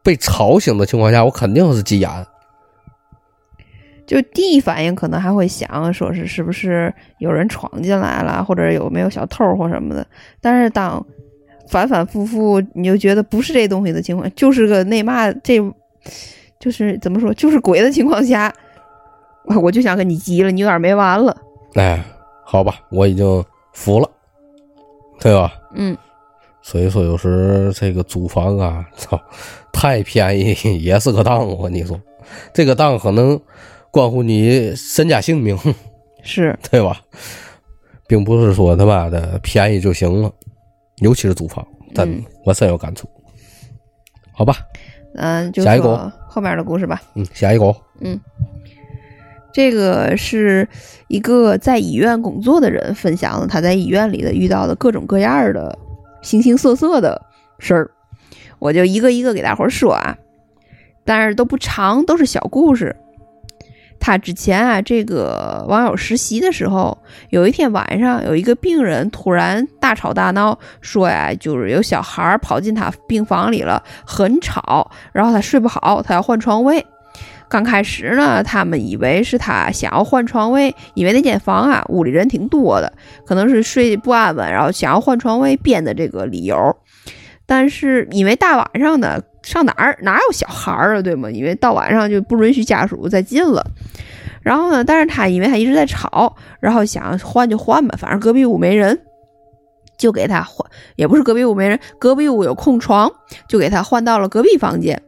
[0.03, 2.09] 被吵醒的情况下，我肯定是急眼。
[4.07, 10.07] 就第一反应可能还会想，说是是不是有人闯进来了，或者有没有小偷或什么的。
[10.41, 11.05] 但是当
[11.69, 15.61] 反反复复，你就觉得不是这东西的情况，就是个那嘛，这
[16.59, 18.53] 就是怎么说，就是鬼的情况下，
[19.63, 21.37] 我就想跟你急了，你有点没完了。
[21.75, 22.03] 哎，
[22.45, 24.11] 好吧，我已经服了，
[25.21, 25.53] 对吧？
[25.75, 25.97] 嗯。
[26.63, 29.21] 所以说，有时这个租房啊，操，
[29.73, 31.47] 太便宜也是个当。
[31.47, 31.99] 我跟你说，
[32.53, 33.41] 这个当可能。
[33.91, 35.59] 关乎你身家性命，
[36.23, 37.01] 是 对吧？
[38.07, 40.31] 并不是说他妈的便宜就行了，
[40.99, 42.07] 尤其是租房，但
[42.45, 43.09] 我深有感触。
[44.31, 44.59] 好吧，
[45.15, 47.01] 嗯，就下一个后面的故事吧。
[47.15, 48.19] 嗯，下一个，嗯，
[49.53, 50.69] 这个是
[51.09, 55.77] 一个在医院工作的人分享的他在医院里的遇到的各种各样的
[56.23, 57.21] 形形色色的
[57.59, 57.91] 事儿，
[58.59, 60.17] 我就一个一个给大伙说啊。
[61.05, 62.95] 但是都不长，都是小故事。
[64.01, 66.97] 他之前啊，这个网友实习的时候，
[67.31, 76.85] 有一天晚上，有一个病人突然大吵大闹，说呀，就是有小孩跑进他病房里了，很吵，然后他睡不好，他要换床位。
[77.51, 82.93] 刚开始呢，他们以为是他想要换床位，因为那间房啊，屋里人挺多的，
[83.27, 86.77] 可能是睡不安稳，然后想要换床位编的这个理由。
[87.47, 91.31] 但是因为大晚上的上哪儿哪有小孩儿啊，对吗？
[91.31, 93.65] 因为到晚上就不允许家属再进了。
[94.43, 99.01] 然后呢，但是他因为他一直在吵，然后想换就换吧，反正隔壁屋没人，
[99.97, 103.11] 就给他换，也不是隔壁屋没人，隔壁屋有空床，
[103.49, 105.03] 就给他换到了隔壁房间。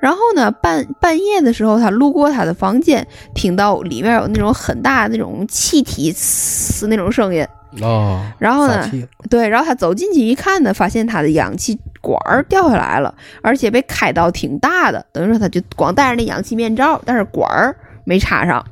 [0.00, 7.46] 然后呢，半半夜的时候，他路过他的房间，听到里面有那种很大那种气体嘶那种声音。
[7.82, 8.90] 哦，然后呢
[9.28, 18.64] 对，然后他走进去一看呢，发现他的氧气管儿掉下来了，而且被开到挺大的，等于说他就光戴着那氧气面罩，但是管儿没插上。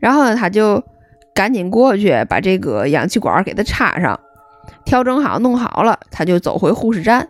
[0.00, 0.82] 然后呢，他就
[1.32, 4.18] 赶紧过去把这个氧气管儿给他插上，
[4.84, 7.28] 调整好弄好了，他就走回护士站。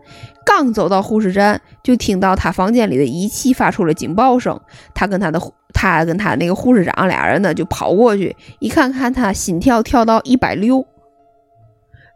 [0.50, 4.60] 刚走到护士站，就听到他房间里的仪器发出了警报声。
[4.92, 10.84] 他跟他的护他跟他那个护士长俩人呢，就跑过去一看，看他心跳跳到一百六，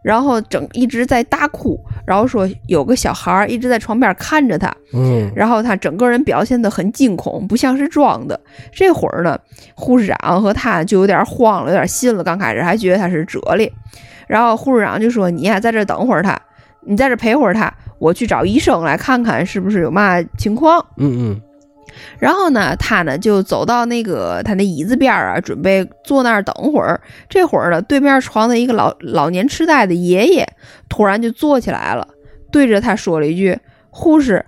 [0.02, 8.38] 然后整一直在大哭，然后说有个小孩一直在床边看着他，嗯，然后他整个人表现得很惊恐，不像是装的。
[8.72, 9.38] 这会儿呢，
[9.76, 12.24] 护士长和他就有点慌了，有点信了。
[12.24, 13.72] 刚开始还觉得他是哲理，
[14.26, 16.36] 然后护士长就说：“你呀，在这儿等会儿他，
[16.80, 17.72] 你在这儿陪会儿他，
[18.04, 21.40] 我去找医生来看看是不是有嘛情况。”嗯嗯，
[22.18, 27.00] 然后呢，他呢就走到那个他那椅子边儿啊，准备坐那儿等会儿。
[27.30, 30.46] 这会儿呢，对面床的一个老老年痴呆的爷爷
[30.88, 32.06] 突然就坐起来了，
[32.52, 34.44] 对着他说了一句：“护士，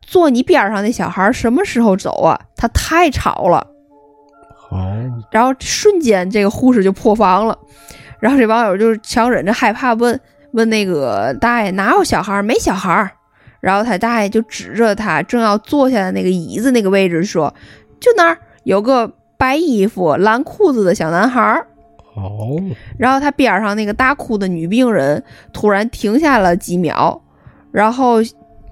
[0.00, 2.40] 坐你边上那小孩什么时候走啊？
[2.56, 3.66] 他太吵了。
[4.56, 4.78] 好，”
[5.30, 7.58] 然后瞬间这个护士就破防了。
[8.20, 10.18] 然后这网友就是强忍着害怕问
[10.54, 12.42] 问那个大爷哪有小孩？
[12.42, 13.12] 没小孩。
[13.60, 17.54] 然后他大爷就指着他正要坐下的那个椅子那个位置说
[17.98, 21.66] ：“就那儿有个白衣服、蓝裤子的小男孩儿。”
[22.14, 22.62] 哦，
[22.98, 27.22] 然后他边上那个大哭的女病人突然停下了几秒，
[27.72, 28.18] 然后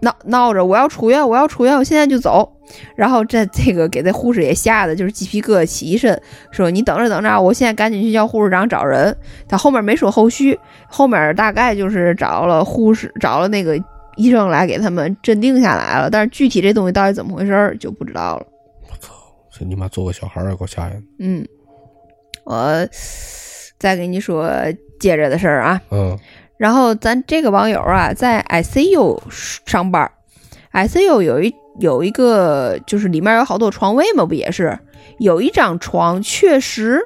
[0.00, 2.51] 闹闹着我要出院，我要出院，我现在就走。
[2.94, 6.20] 然后这这个给这护士也吓得就是鸡皮疙瘩起一身，
[6.50, 9.16] 说你等着等着，我现在赶紧去叫护士长找人。
[9.48, 13.76] 他后面没说后续，后面大概就是找了护士，找了那个
[14.16, 18.46] 医生来给他们镇定下来了，但是具体这东西到底怎么回事儿就不知道了。
[18.90, 19.12] 我操
[19.50, 21.02] 这你妈做个小孩儿也够吓人。
[21.18, 21.46] 嗯，
[22.44, 22.88] 我
[23.78, 24.50] 再给你说
[25.00, 25.80] 接着的事儿啊。
[25.90, 26.18] 嗯
[26.58, 29.20] 然后咱这个网友啊，在 ICU
[29.66, 30.08] 上班
[30.72, 34.78] ，ICU 有一有一个就是里面有好多床位嘛，不也是？
[35.18, 37.00] 有一张床确实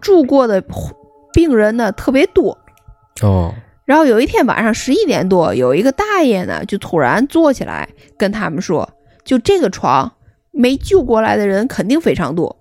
[0.00, 0.62] 住过的
[1.32, 2.56] 病人呢特别多。
[3.22, 3.52] 哦，
[3.84, 8.88] 然后有一天晚上十一点多，有一个大爷呢就突然坐起来跟他们说
[9.24, 10.12] ：“就这个床
[10.50, 12.56] 没救过来的人肯定非常多。”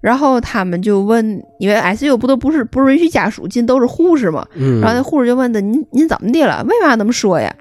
[0.00, 4.46] 然后他们就问，因为 ICU 不都不是不是允许家属进，都是护士嘛。
[4.54, 6.64] 嗯，然后那护士就问他：“您您怎么的了？
[6.68, 7.54] 为嘛那么说呀？”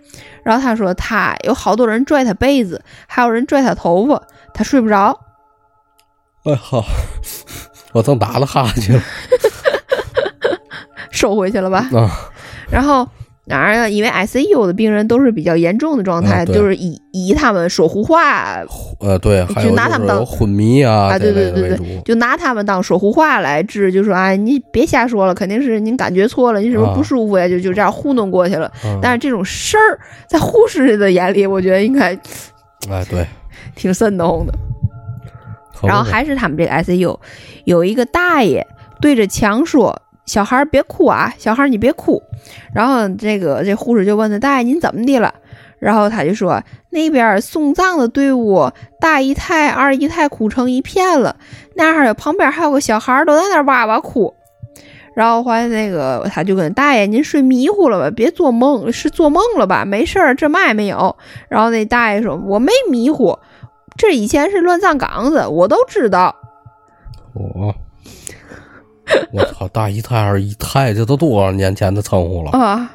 [0.44, 4.22] 然后他说：“他有好多人拽他被子，还有人拽他头发，
[4.54, 5.20] 他睡不着。
[6.44, 6.86] 哎好，
[7.92, 9.02] 我正打了哈欠
[11.12, 11.90] 收回去了吧。
[11.94, 12.10] 啊，
[12.70, 13.08] 然后
[13.50, 18.62] 当然了，因为 ICU 的病人都是比较严重的状态，就是以以他们说胡话，
[19.00, 21.86] 呃对，就拿他们当昏迷啊啊对对对的为主。
[22.04, 27.48] 就拿他们当说胡话来治，就说啊，你别瞎说了，肯定是您感觉错了，你是不是不舒服呀？
[27.48, 28.72] 就就这样糊弄过去了。
[28.84, 32.14] 嗯但是这种事儿，在护士的眼里，我觉得应该
[32.90, 33.26] 哎对，
[33.76, 34.54] 挺瘆得慌的。
[35.84, 37.18] 然后还是他们这个 ICU
[37.66, 38.66] 有一个大爷
[39.00, 42.22] 对着墙说：“小孩儿别哭啊，小孩儿你别哭。”
[42.76, 45.34] 然后这个这护士就问他：“大爷您怎么的了？”
[45.80, 51.36] 然后他就说：“那边送葬的队伍，大姨太、二姨太哭成一片了，
[51.76, 54.34] 那儿旁边还有个小孩儿都在那哇哇哭。”
[55.14, 58.12] 然后后来那个他就跟大爷：“您睡迷糊了吧？
[58.16, 59.84] 别做梦，是做梦了吧？
[59.86, 61.16] 没事儿，这嘛也没有。”
[61.50, 63.38] 然后那大爷说：“我没迷糊，
[63.98, 66.36] 这以前是乱葬岗子，我都知道。”
[67.34, 67.74] 我，
[69.32, 72.52] 我操，大姨太二姨太，这都多少年前的称呼了？
[72.52, 72.92] 啊，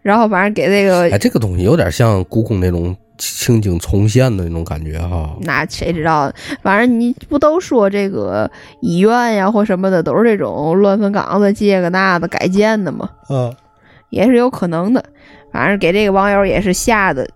[0.00, 5.36] 然后反正给这个哎，这个东西有点像故宫那种情景重现的那种感觉哈。
[5.42, 6.32] 那谁知道？
[6.62, 13.08] 反正你不都说这个医院呀或什么的都是这种乱坟岗子、这个那的改建的吗？
[13.28, 13.54] 嗯，
[14.10, 15.04] 也是有可能的。
[15.52, 17.28] 反正给这个网友也是吓得，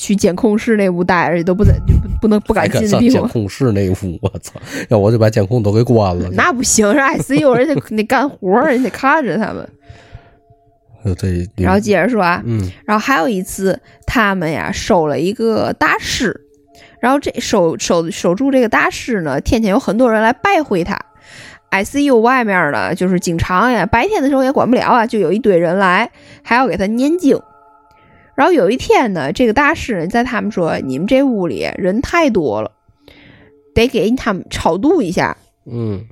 [0.00, 3.20] 去监控室那屋待着，都不在就不不能不敢进病房。
[3.20, 4.58] 监控室那屋，我操！
[4.88, 6.30] 要我就把监控都给关了。
[6.32, 9.68] 那不行，是 ICU， 人家得干活儿，人得看着他们。
[11.56, 16.34] 然后接着说啊，嗯然后还有一次，他们呀收了一个大师，
[16.98, 20.98] 然后这守守守住这个大师呢，天天有很多人来拜会他。
[21.70, 26.10] ICU 外面呢，就是经常呀，白天的时候也管不了啊，就有一堆人来，
[26.42, 27.38] 还要给他念经。
[28.40, 32.72] 然后有一天呢，这个大师在他们说，你们这屋里人太多了，
[33.74, 35.36] 得给他们超度一下。
[35.70, 36.06] 嗯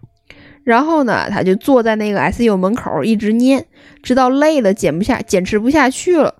[0.62, 3.64] 然后呢，他就坐在那个 ICU 门口一直念，
[4.02, 6.34] 直到累了，坚不下，坚持不下去了，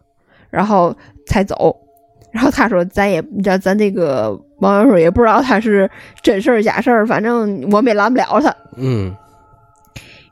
[0.51, 0.95] 然后
[1.27, 1.75] 才走。
[2.33, 5.91] 然后他说：“咱也，你知道，咱这个网友说也不知道他是
[6.23, 8.55] 真事儿假事儿，反正我们也拦不了他。
[8.77, 9.17] 嗯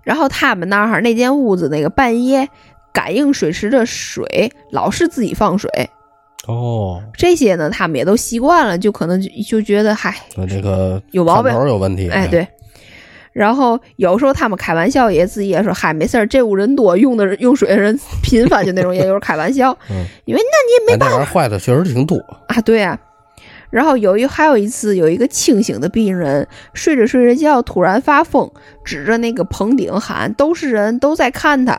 [0.03, 2.49] 然后他们那儿那间屋子那个半夜
[2.97, 5.71] 感应水池的水老是自己放水，
[6.49, 12.09] 哦，这些呢他们也都习惯了，就可能就就觉得嗨，那这个有毛病有问题。
[12.09, 12.49] 哎，对。
[13.35, 22.17] 然后有时候他们开玩笑也自己也说，嗨，没事儿，这屋人多，用的用水的人频繁，就那种，也有人开玩笑， 嗯因为那你也没哎，那玩意儿坏的确实挺多。
[22.49, 22.99] 啊，对啊。
[23.69, 28.51] 然后有一还有一次，有一个清醒的病人睡着睡着觉，突然发疯，
[28.83, 31.79] 指着那个棚顶喊：“都是人，都在看他。”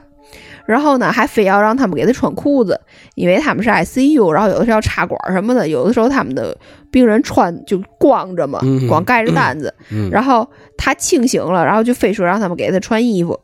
[0.67, 2.79] 然后呢，还非要让他们给他穿裤子，
[3.15, 6.55] 因为他们是 ICU，然后有的时候要插管什么的，有的时候他们的
[6.91, 9.73] 病人穿就光着嘛，嗯光盖着单子。
[9.89, 13.39] 嗯，然后他清醒了，然后就非说让他们给他穿衣服，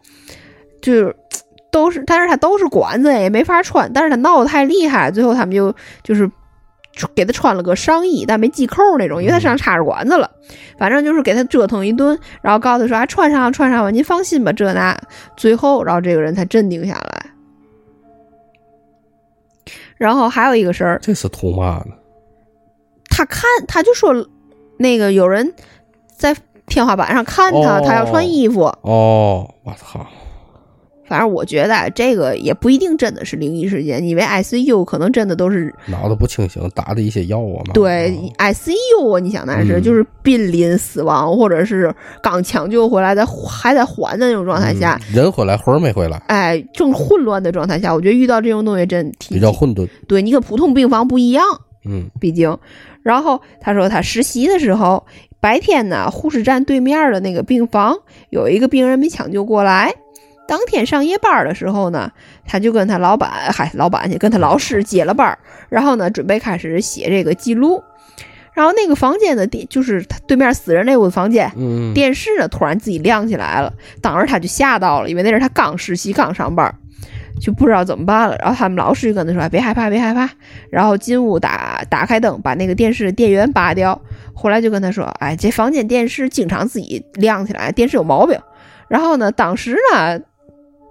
[0.82, 1.16] 就是
[1.72, 6.30] 都是，但是他都是管子也没法穿，但是他闹得太厉害，最后他们就就是
[7.16, 10.30] 给他穿了个上衣，但没系扣那种，因为他身上插着管子了，
[10.78, 14.96] 反正就是给他折腾一顿，然后告诉他说啊穿上穿上吧，您放心吧，这那，
[15.36, 17.13] 最后然后这个人才镇定下来。
[19.98, 21.96] 然后还有一个事儿，这是图嘛呢？
[23.10, 24.14] 他看他就说
[24.78, 25.54] 那个有人
[26.18, 28.64] 在天花板上看他，哦他要穿衣服。
[28.82, 30.06] 哦，我操！
[31.14, 37.72] 反正我觉得啊这个也不一定真的是灵异事件，因为 ICU 可能真的都是脑子不清醒，打的一些药啊嘛。
[37.72, 49.88] 对啊 ICU 啊，你想那是、嗯就是濒临死亡，或者是刚抢救回来在还在缓的那种状态下，嗯人回来魂儿没回来，哎，正混乱的状态下，我觉得遇到这种东西真挺比较混沌。
[50.08, 51.44] 对你跟普通病房不一样，
[51.86, 52.58] 嗯毕竟。
[53.04, 55.06] 然后他说他实习的时候，
[55.40, 57.96] 白天呢，护士站对面的那个病房
[58.32, 59.94] 有一个病人没抢救过来。
[60.48, 62.12] 当天上夜班的时候呢，
[62.46, 65.38] 他就跟他老板，嗨，老板去跟他老师接了班儿，
[65.70, 67.84] 然后呢，准备开始写这个记录。
[68.54, 76.72] 然后那个房间的电，就是他对面死人那屋的房间，嗯，电视呢突然自己亮起来了，当时他就吓到了，因为那是他刚实习刚上班，
[77.42, 78.38] 就不知道怎么办了。
[78.38, 80.30] 然后他们老师就跟他说：“别害怕，别害怕。”
[80.70, 84.00] 然后进屋打打开灯，把那个电视的电源拔掉。
[84.36, 88.38] 后来就跟他说：“哎，这房间电视经常自己亮起来，电视有毛病。”
[88.88, 90.20] 然后呢，当时呢，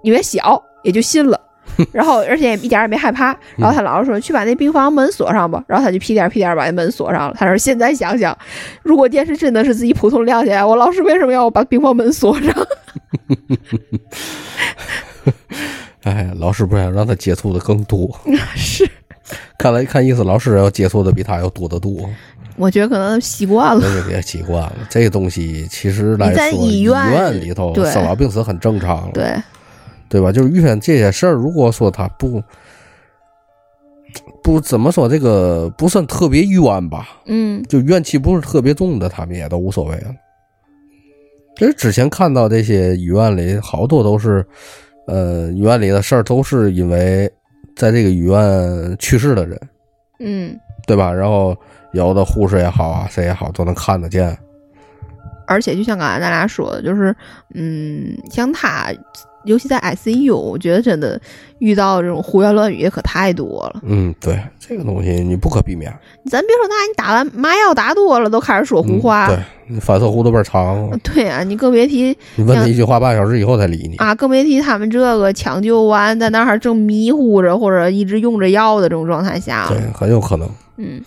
[0.03, 1.39] 因为小也就信了。
[1.91, 3.35] 然后，而且一点也没害怕。
[3.57, 7.35] 然后他老师说：“去把那病房门锁上吧。”然后他就屁颠屁颠把那门锁上了。
[7.35, 8.37] 他说：“现在想想，
[8.83, 12.53] 如果电视真的是自己普通亮起来，我老师为什么要我把病房门锁上？
[16.03, 18.13] 哎，老师不想让他接触的更多，
[18.55, 18.87] 是，
[19.57, 22.09] 看来看意思老师要接触的比他要多得多，
[22.57, 24.03] 我觉得可能习惯了。
[24.07, 24.75] 别习惯了。
[24.89, 29.33] 这个东西其实来说，医院院里头对生老病死很正常了，对，
[30.13, 30.31] 对吧？
[30.31, 32.39] 就是遇见这些事儿，如果说他不
[34.43, 40.13] 不怎么说，这个不算特别冤吧，嗯就怨气不是特别重的，他们也都无所谓了。
[41.55, 44.45] 这之前看到这些医院里好多都是，
[45.07, 47.27] 呃，医院里的事儿都是因为
[47.75, 49.59] 在这个医院去世的人，
[50.19, 51.11] 嗯，对吧？
[51.11, 51.57] 然后
[51.93, 54.37] 有的护士也好啊，谁也好，都能看得见。
[55.45, 57.13] 而且就像刚才咱俩说的，就是
[57.53, 58.93] 嗯，像他，
[59.45, 61.19] 尤其在 ICU，我觉得真的
[61.59, 63.81] 遇到这种胡言乱语也可太多了。
[63.83, 65.91] 嗯，对，这个东西你不可避免。
[66.29, 69.27] 咱别说那，你打完麻药打多了，都开始说胡话。
[69.27, 69.43] 嗯对，
[69.75, 73.95] 你反射弧度倍儿长，对啊，你更别提你问他一句话，半小时以后才理你。
[73.97, 80.49] 啊，更别提他们这个抢救完在那儿还正迷糊着，或者一直用着药的这种状态下对。，很有可能。
[80.77, 80.99] 嗯，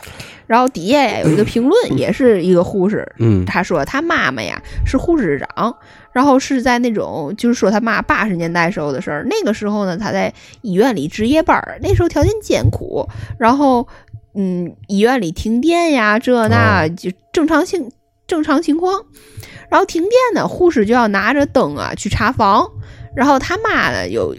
[0.47, 5.75] 然后底下呀有一个评论，也是一个护士，嗯他说他妈妈呀是护士长，
[6.17, 9.27] 然后是在那种就是说他妈八十年代时候的事儿。
[9.29, 13.07] 那个时候呢，他在医院里值夜班儿，那时候条件艰苦，
[13.39, 13.87] 然后
[14.35, 17.93] 嗯，医院里停电呀，这那哦就正常性
[18.27, 19.05] 正常情况。
[19.69, 22.67] 然后停电呢，护士就要拿着灯啊去查房，
[23.15, 24.35] 然后他妈呢有，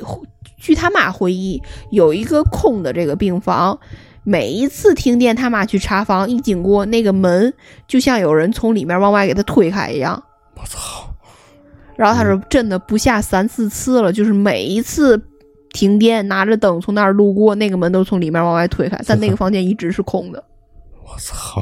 [0.57, 1.61] 据他妈回忆，
[1.91, 3.78] 有一个空的这个病房。
[4.23, 7.53] 每一次停电，他妈去查房，一经过那个门，
[7.88, 10.23] 就像有人从里面往外给他推开一样。
[10.55, 11.13] 我操！
[11.97, 15.21] 然后他说，真的不下三四次了，就是每一次
[15.73, 20.43] 停电，拿着灯从那儿路过，那个门都从里面往外推开，但那个 房间一直是空的。
[21.03, 21.61] 我操！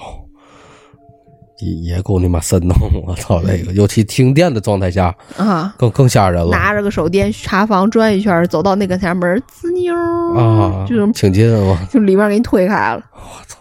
[1.62, 2.76] 也也够你妈瘆的！
[3.08, 10.86] 我操，这个尤其停电的状态下，啊，更更吓人了拿着个手电查房转一圈，走到那个前门，滋妞儿啊！
[10.86, 13.02] 就是挺近我就里面给你推开了。
[13.14, 13.58] 我操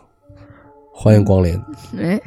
[0.92, 1.54] 欢迎光临，
[2.00, 2.20] 哎，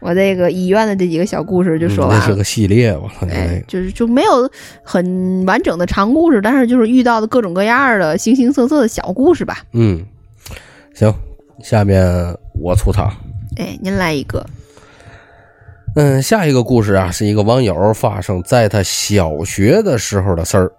[0.00, 2.16] 我这个医院的这几个小故事就说完了。
[2.16, 4.50] 嗯那是个系列，我操，哎，就是就没有
[4.82, 9.58] 很完整的长故事，但是就是遇到的各种各样的形形色色的小故事吧。
[9.72, 10.04] 嗯，
[10.94, 11.14] 行，
[11.62, 12.02] 下面
[12.60, 13.12] 我出场。
[13.56, 14.44] 哎，您来一个。
[15.96, 20.72] 嗯，下一个故事啊，是一个网友发生在他小学的时候的事儿。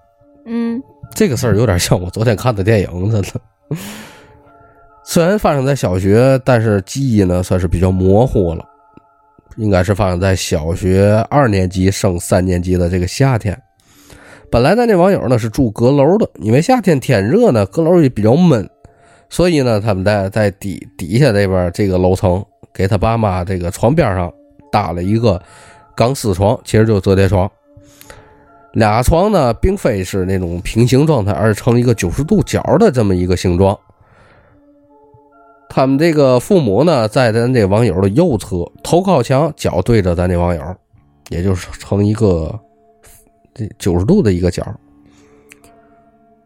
[0.45, 0.81] 嗯
[1.13, 3.41] 这个事儿有点像我昨天看的电影，似的。
[5.03, 8.65] 虽然发生在小学，但是记忆呢算是比较模糊了。
[9.57, 13.57] 应该是发生在小学二年级升三年级的这个夏天。
[14.49, 18.69] 本来咱这网友呢是住阁楼的，因为夏天天热呢，阁楼也比较闷，
[19.29, 22.43] 所以呢他们在在底底下这边这个楼层
[22.73, 24.31] 给他爸妈这个床边上
[24.71, 25.41] 搭了一个
[25.95, 27.49] 钢丝床，其实就是折叠床。
[28.73, 33.77] 俩床呢，并非是那种平行状态，而是成一个九十度角的这么一个形状。
[35.73, 40.61] 他们这个父母呢，在咱这网友的右侧，头靠墙，脚对着咱这网友，
[41.29, 42.59] 也就是成一个
[43.53, 44.61] 这九十度的一个角。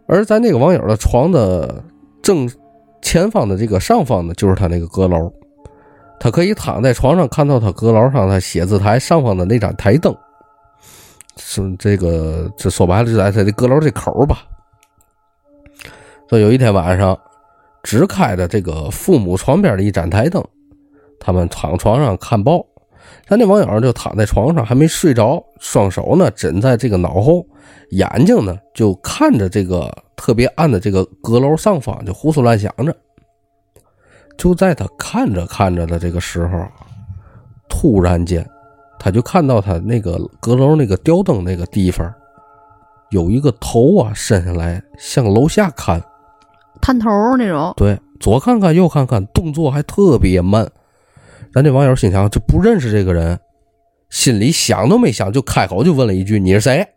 [0.06, 1.84] 而咱这个网友的床的
[2.22, 2.48] 正
[3.02, 5.34] 前方的这个上方呢，就是他那个阁楼，
[6.20, 10.16] 他可以躺在床上，看到他阁楼上他写字台上方的那盏台灯。
[11.38, 14.44] 是这个，这说白了就在他的阁楼这口吧。
[16.30, 17.18] 说有一天晚上，
[17.86, 20.44] 只开着这个父母床边的一盏台灯，
[21.20, 22.66] 他们躺床上看报。
[23.28, 27.46] 咱这网友就躺在床上还没睡着，双手呢枕在这个脑后，
[27.92, 32.96] 眼睛呢就看着这个特别暗的这个阁楼上方，就胡思乱想着。
[34.36, 36.66] 就在他看着看着的这个时候，
[37.70, 38.44] 突然间。
[38.98, 42.12] 他就看到他那个阁楼那个吊灯那个地方，
[43.12, 46.02] 有一个头啊伸下来向楼下看，
[46.86, 47.74] 探头那种。
[47.76, 50.70] 对，左看看右看看，动作还特别慢。
[51.52, 53.40] 咱这网友心想，这不认识这个人，
[54.12, 56.88] 心里想都没想就开口就问了一句：“你是谁？”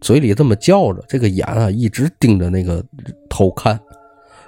[0.00, 2.82] 嘴里这么叫着，这个眼啊一直盯着那个
[3.28, 3.78] 头看，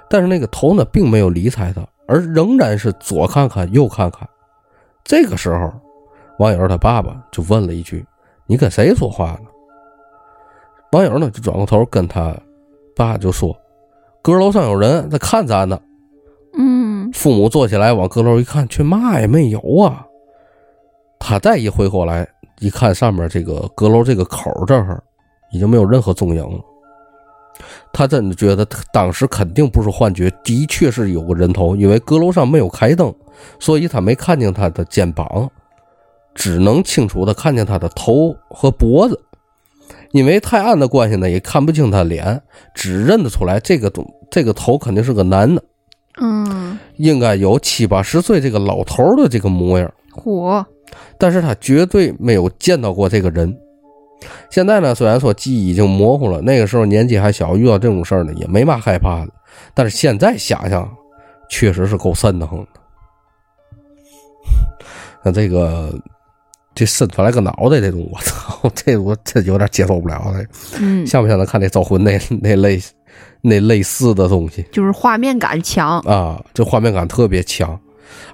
[0.09, 4.27] 但是那个头呢并没有理睬他，而仍然是左看看右看看。
[5.03, 5.71] 这个时候，
[6.39, 8.03] 网友他爸爸就问了一句
[8.47, 9.49] ：“你跟谁说话呢？”
[10.93, 12.35] 网友呢就转过头跟他
[12.95, 13.55] 爸就说
[14.27, 15.79] ：“阁楼上有人在看咱呢。”
[16.59, 20.05] 嗯，父母坐起来往阁楼一看，却嘛也没有啊。
[21.17, 22.27] 他再一回过来
[22.59, 25.01] 一看，上面这个阁楼这个口这儿
[25.53, 26.59] 已经没有任何踪影了。
[27.93, 33.13] 他真的觉得当时肯定不是幻觉，的确是有个人头，因为阁楼上没有开灯。
[33.59, 35.49] 所以他没看见他的肩膀，
[36.35, 39.17] 只能清楚的看见他的头和脖子。
[40.11, 42.41] 因为太暗的关系呢，也看不清他脸，
[42.73, 45.63] 只认得出来这个东这个头肯定是个男的，
[46.19, 49.93] 嗯，应该有七八十岁这个老头的这个模样。
[50.13, 50.65] 嚯，
[51.17, 53.57] 但是他绝对没有见到过这个人。
[54.49, 59.31] 现在呢，虽然说记忆已经模糊了，那个时候年纪还小，遇到这种事儿呢也没嘛害怕的。
[59.73, 60.89] 但是现在想想，
[61.49, 62.67] 确实是够瘆得慌的。
[65.23, 65.93] 那这个
[66.77, 70.43] 这伸出来个脑袋这种，我操， 这我这有点接受不了了。
[70.79, 72.79] 嗯，像不像咱看那招魂那那类
[73.41, 75.99] 那类似的东西就是画面感强。
[76.01, 76.39] 啊？
[76.53, 77.79] 这画面感特别强，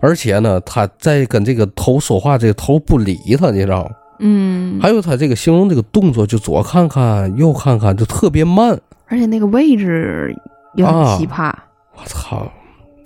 [0.01, 3.91] 而且呢，他在跟这个头说话，这个头不理他，你知道吗？
[4.19, 8.77] 嗯，还有他这个形容这个动作，就左看看右看看，就特别慢。
[9.07, 10.35] 而且那个位置
[10.75, 11.53] 也很啊奇葩。
[11.95, 12.51] 我操，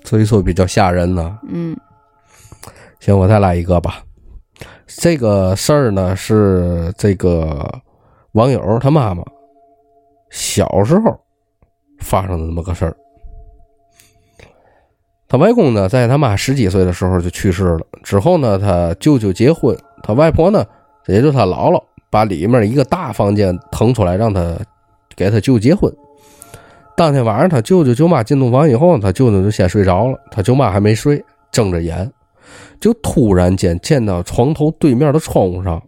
[0.04, 1.38] 所以说比较吓人呢。
[1.48, 1.78] 嗯
[3.00, 4.02] 行，我再来一个吧。
[4.88, 7.82] 这个事儿呢是这个
[8.32, 9.22] 网友他妈妈
[10.30, 11.20] 小时候
[12.00, 12.96] 发生的那么个事儿。
[15.30, 17.82] 他外公呢，在他妈十几岁的时候就去世了。
[18.02, 20.66] 之后呢，他舅舅结婚，他外婆呢，
[21.08, 24.56] 也就他姥姥，把里面一个大房间腾出来，让他
[25.18, 25.94] 给他舅结婚。
[26.96, 31.22] 当天晚上，他舅舅舅妈进洞房以后，他舅舅就先睡着了，他舅妈还没睡，
[31.52, 32.10] 睁着眼，
[32.80, 35.82] 就突然间见到床头对面的窗户上，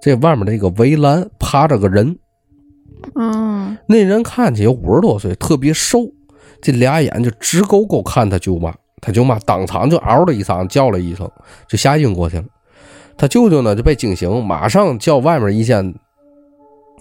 [0.00, 2.18] 这外面那个围栏爬着个人。
[3.14, 6.00] 嗯那人看起有五十多岁，特别瘦，
[6.60, 11.30] 这俩眼就直勾勾看他舅妈，他舅妈当场就嗷的一嗓叫了一声，
[11.68, 12.44] 就吓晕过去了。
[13.16, 15.94] 他舅舅呢就被惊醒，马上叫外面一间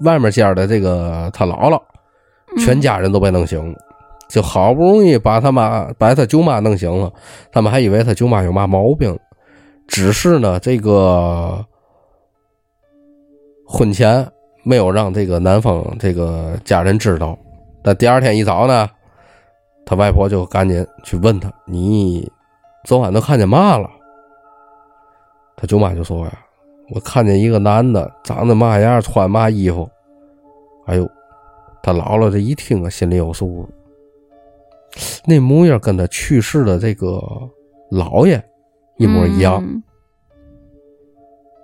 [0.01, 1.81] 外面间的这个他姥姥，
[2.59, 3.77] 全家人都被弄醒了，
[4.27, 7.11] 就好不容易把他妈把他舅妈弄醒了，
[7.51, 9.17] 他们还以为他舅妈有嘛毛病，
[9.87, 11.63] 只是呢这个
[13.67, 14.27] 婚前
[14.63, 17.37] 没有让这个男方这个家人知道，
[17.83, 18.89] 但第二天一早呢，
[19.85, 22.29] 他外婆就赶紧去问他：“你
[22.83, 23.89] 昨晚都看见嘛了？”
[25.55, 26.39] 他舅妈就说呀
[26.93, 29.87] ：“我看见一个男的，长得嘛样，穿嘛衣服。”
[30.87, 31.07] 哎呦，
[31.81, 33.69] 他姥姥这一听啊，心里有数了。
[35.25, 37.21] 那模样跟他去世的这个
[37.91, 38.43] 姥爷
[38.97, 39.63] 一模一样。
[39.63, 39.83] 嗯。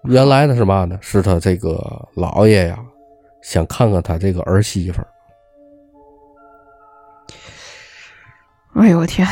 [0.05, 0.97] 原来呢是嘛呢？
[1.01, 1.77] 是他这个
[2.15, 2.79] 姥爷呀，
[3.43, 5.07] 想看看他这个儿媳妇儿。
[8.73, 9.27] 哎呦我天，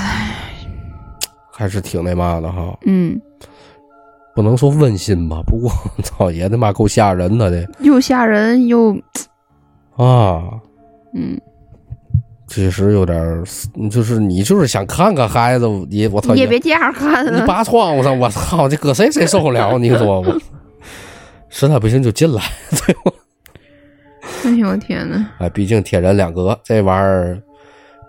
[1.52, 3.20] 还是挺那嘛的哈，嗯，
[4.36, 5.72] 不能说温馨吧，不过
[6.04, 8.92] 操也他妈够吓人的这又吓人又
[9.96, 10.62] 啊，
[11.16, 11.40] 嗯，
[12.50, 13.44] 其实有点儿，
[13.92, 19.78] 就是你就是想看看孩子，你我操，你也别这样看你，扒窗户上，我操，这搁谁谁受得了？
[19.78, 20.38] 你说我，
[21.50, 22.42] 实在不行就进来，
[22.72, 23.12] 对吧？
[24.46, 27.42] 哎呦我天呐， 哎，毕竟天人两隔，这玩意儿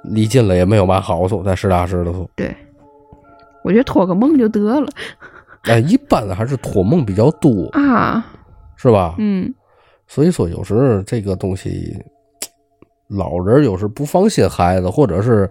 [0.04, 2.54] 离近了也没有嘛好处，咱实打实的说，对，
[3.62, 4.86] 我觉得托个梦就得了。
[5.64, 8.24] 哎，一般还是托梦比较多，啊，
[8.76, 9.14] 是吧？
[9.18, 9.52] 嗯。
[10.08, 11.96] 所以说，有时候这个东西，
[13.10, 15.50] 老人有时不放心孩子，或者是，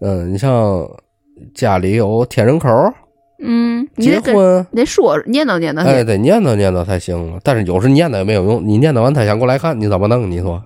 [0.00, 0.86] 嗯，你像
[1.54, 2.68] 家里有添人口，
[3.42, 7.40] 嗯，你得跟结婚，你得说念叨念叨哎，得念叨念叨才行啊。
[7.42, 10.30] 但是有时念叨也没有用，你念叨完他想过来看，你怎么弄？
[10.30, 10.60] 你说，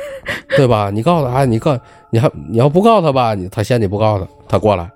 [0.56, 0.90] 对吧？
[0.90, 1.78] 你告诉他，哎你告
[2.10, 4.90] 你还你要不告诉他吧，你他嫌你不告诉他，他过来，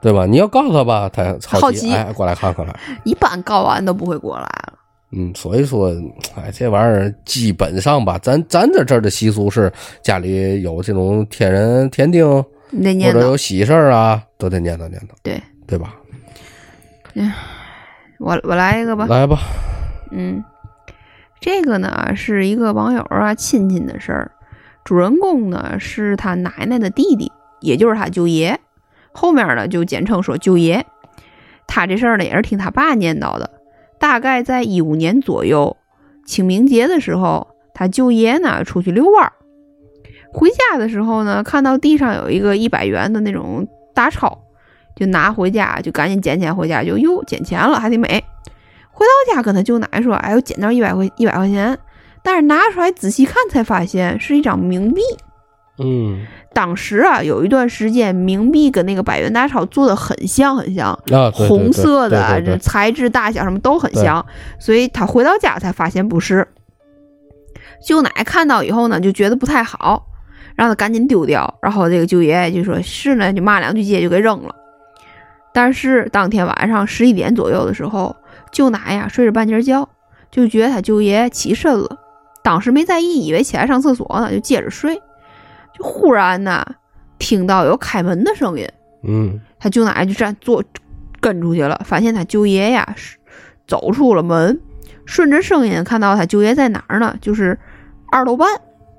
[0.00, 0.26] 对吧？
[0.26, 2.74] 你要告诉他吧，他好奇奇，哎，过来看看来。
[3.04, 4.74] 一般告完都不会过来了，
[5.12, 5.94] 嗯，所以说，
[6.34, 13.12] 哎，这玩意儿基本上吧，咱咱这这儿的习俗是家里有这种天人天丁或。
[13.12, 15.94] 者有喜事儿啊，都得念叨念叨，对对吧？
[18.18, 19.38] 我我来一个吧，来吧，
[20.10, 20.42] 嗯，
[21.40, 24.32] 这个呢是一个网友啊亲戚的事儿，
[24.84, 27.30] 主人公呢是他奶奶的弟弟，
[27.60, 28.58] 也就是他舅爷，
[29.12, 30.84] 后面呢就简称说舅爷。
[31.66, 33.50] 他这事儿呢也是听他爸念叨的，
[33.98, 35.76] 大概在一五年左右，
[36.24, 39.32] 清明节的时候，他舅爷呢出去遛弯儿，
[40.32, 44.38] 回家的时候呢看到地上有一个一百元的那种大钞，
[44.94, 48.22] 就拿回家，就赶紧捡钱回家，就哟捡钱了，还得美。
[48.90, 51.78] 回到家跟他舅奶说：“哎，我捡到一百块一百块钱。”
[52.24, 55.02] 但是拿出来仔细看才发现是一张冥币。
[55.78, 64.24] 嗯当时啊，有一段时间冥币跟那个百元大钞做的很像很像，啊，对对红色的材质、大小什么都很像，
[64.58, 66.48] 所以他回到家才发现不是。
[67.84, 70.06] 舅奶看到以后呢，就觉得不太好，
[70.54, 71.58] 让他赶紧丢掉。
[71.60, 74.54] 然后这个舅爷爷就说是呢，就骂两句街就给扔了。
[75.52, 78.16] 但是当天晚上十一点左右的时候，
[78.50, 79.86] 舅奶呀睡着半截觉，
[80.30, 81.98] 就觉得他舅爷起身了，
[82.42, 84.98] 当时没在意，以为起来上厕所呢，就接着睡。
[85.76, 86.64] 就忽然呢，
[87.18, 88.66] 听到有开门的声音，
[89.02, 90.62] 嗯他舅奶奶就站坐
[91.20, 93.16] 跟出去了，发现他舅爷呀是
[93.66, 94.60] 走出了门，
[95.04, 97.16] 顺着声音看到他舅爷在哪儿呢？
[97.20, 97.58] 就是
[98.10, 98.48] 二楼半，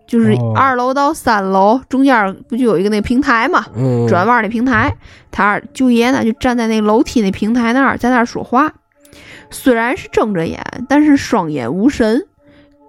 [0.06, 4.96] 就是哦二楼到三楼中间不就有一个那平台嘛，嗯，转弯那平台，
[5.32, 8.74] 他舅爷呢就站在那楼梯那平台那儿，在那儿说话。
[9.50, 12.26] 虽然是睁着眼，但是双眼无神，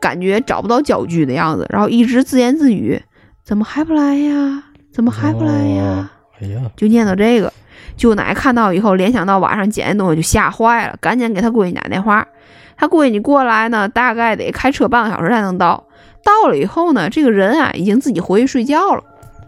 [0.00, 3.00] 感觉找不到焦距的样子，然后一直自言自语
[3.48, 4.62] ：“怎么还不来呀？
[4.92, 7.50] 怎么还不来呀？”哦哎呀，就念叨这个。
[7.96, 12.28] 舅奶看到以后，联想到晚上捡的东西，就吓坏了，赶紧给他闺女打电话。
[12.76, 15.82] 他闺女过来呢，大概得开车半个小时才能到。
[16.22, 19.02] 到了以后呢，这个人啊已经自己回去睡觉了，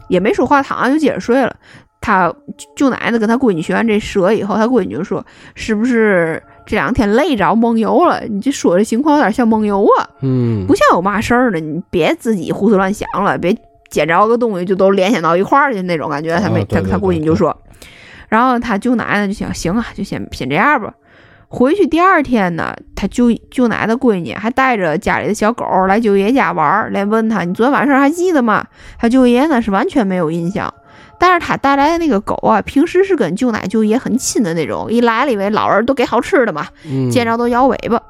[0.08, 1.54] 也没说话，躺下就接着睡了。
[2.00, 2.32] 他
[2.74, 5.22] 舅奶奶跟他闺女学完这蛇以后，他闺女就说
[5.54, 8.22] ：“是不是这两天累着梦游了？
[8.22, 13.54] 你这说这情况有点像梦游啊。”嗯不像有嘛事儿呢，你别自己胡思乱想了，别
[13.90, 16.38] 捡着个东西就都联想到一块儿去那种感觉。
[16.38, 17.56] 他没、他他闺女对就说，
[18.28, 20.94] 然后他舅奶奶就想行啊，就先先这样吧。
[21.48, 28.64] 回去第二天呢，他舅舅奶的闺女还带着家里的小狗来舅爷家玩儿，来问他你昨天晚上还记得吗？
[29.00, 30.72] 他舅爷呢是完全没有印象，
[31.18, 38.00] 但是他带来的那个狗啊，平时是跟舅奶舅爷很亲的那种，一来了以为老人都给好吃的嘛，嗯，见着都摇尾巴。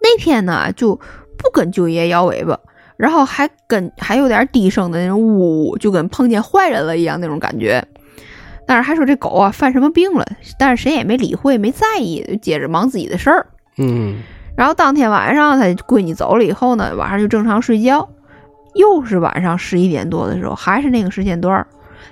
[0.00, 2.56] 那天呢，就不跟舅爷摇尾巴，
[2.98, 7.82] 然后还跟还有点低声的那种呜呜，就跟碰见坏人了一样那种感觉。
[8.66, 10.26] 但是还说这狗啊犯什么病了，
[10.58, 13.46] 但是谁也没理会，没在意，就接着忙自己的事儿。
[13.78, 14.16] 嗯
[14.54, 18.06] 然后当天晚上，他闺女走了以后呢，晚上就正常睡觉。
[18.74, 21.66] 又是晚上十一点多的时候，还是那个时间段，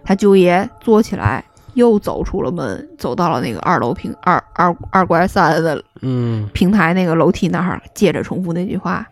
[0.05, 9.07] 他舅爷坐起来，又走出了门，走到了那个二楼平二二二拐三的嗯，平台那个楼梯那儿，接着重复那句话：“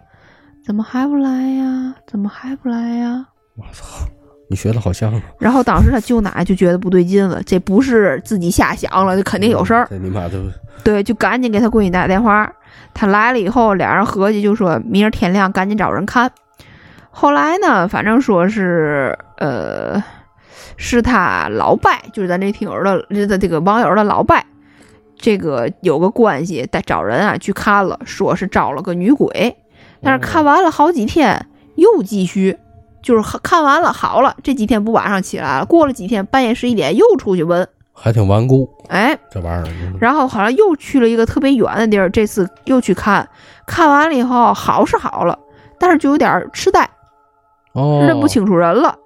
[0.65, 1.95] 怎么还不来呀？
[2.07, 3.85] 怎么还不来呀我操，
[4.49, 9.87] 你学的好像啊，？”然后当时他舅奶就觉得不对劲了，这不是自己瞎想了，这肯定有事儿。
[9.91, 10.41] 你妈的
[10.83, 12.51] 对，就赶紧给他闺女打电话。
[12.95, 16.31] 他来了以后，俩人合计就说明儿天亮赶紧找人看。
[17.11, 20.03] 后来呢，反正说是呃，
[20.77, 24.37] 是他老伯，就是咱这听友的这这个网友的老伯，
[25.17, 29.57] 这个有个关系，带找人啊去看了，说是招了个女鬼，
[30.05, 31.47] 但是看完了好几天
[31.77, 32.59] 又继续。
[33.03, 39.71] 就是看完了好了，这几天不晚上起来了，过了几天半夜十一点又出去闻，还挺顽固，哎，这玩意儿。
[39.83, 43.29] 嗯然后好像又去了一个特别远的地儿，这次又去看，
[43.67, 45.39] 看完了以后好是好了，
[45.79, 46.89] 但是就有点痴呆，
[47.75, 48.97] 哦，认不清楚人了。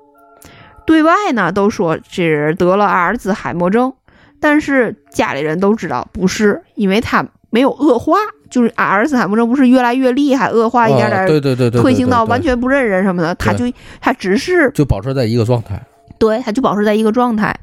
[0.86, 3.92] 对外呢都说这人得了阿尔兹海默症，
[4.40, 8.16] 但是家里人都知道不是，因为他没有恶化，
[8.50, 13.64] 就是阿尔兹海默症不是越来越厉害，恶化一点哦点对对对对，退行到完全全不认人什么的，他就
[14.00, 15.80] 他只是就保持在一个状态。
[16.18, 17.54] 对，他就保持在一个状态。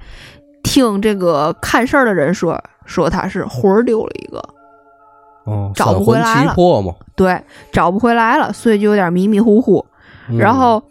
[0.63, 4.43] 听这个看事儿的人说，说他是魂儿丢了一个，
[5.43, 6.55] 哦，找不回来了。
[7.15, 7.39] 对，
[7.71, 9.85] 找不回来了，所以就有点迷迷糊糊。
[10.27, 10.81] 嗯然后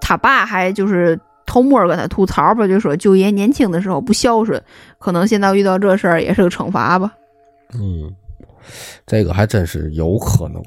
[0.00, 1.16] 他爸还就是
[1.46, 4.60] 偷摸儿跟他吐槽吧，就说舅爷年轻的时候不孝顺，
[4.98, 7.12] 可能现在遇到这事儿也是个惩罚吧。
[7.74, 8.12] 嗯，
[9.06, 10.62] 这个还真是有可能。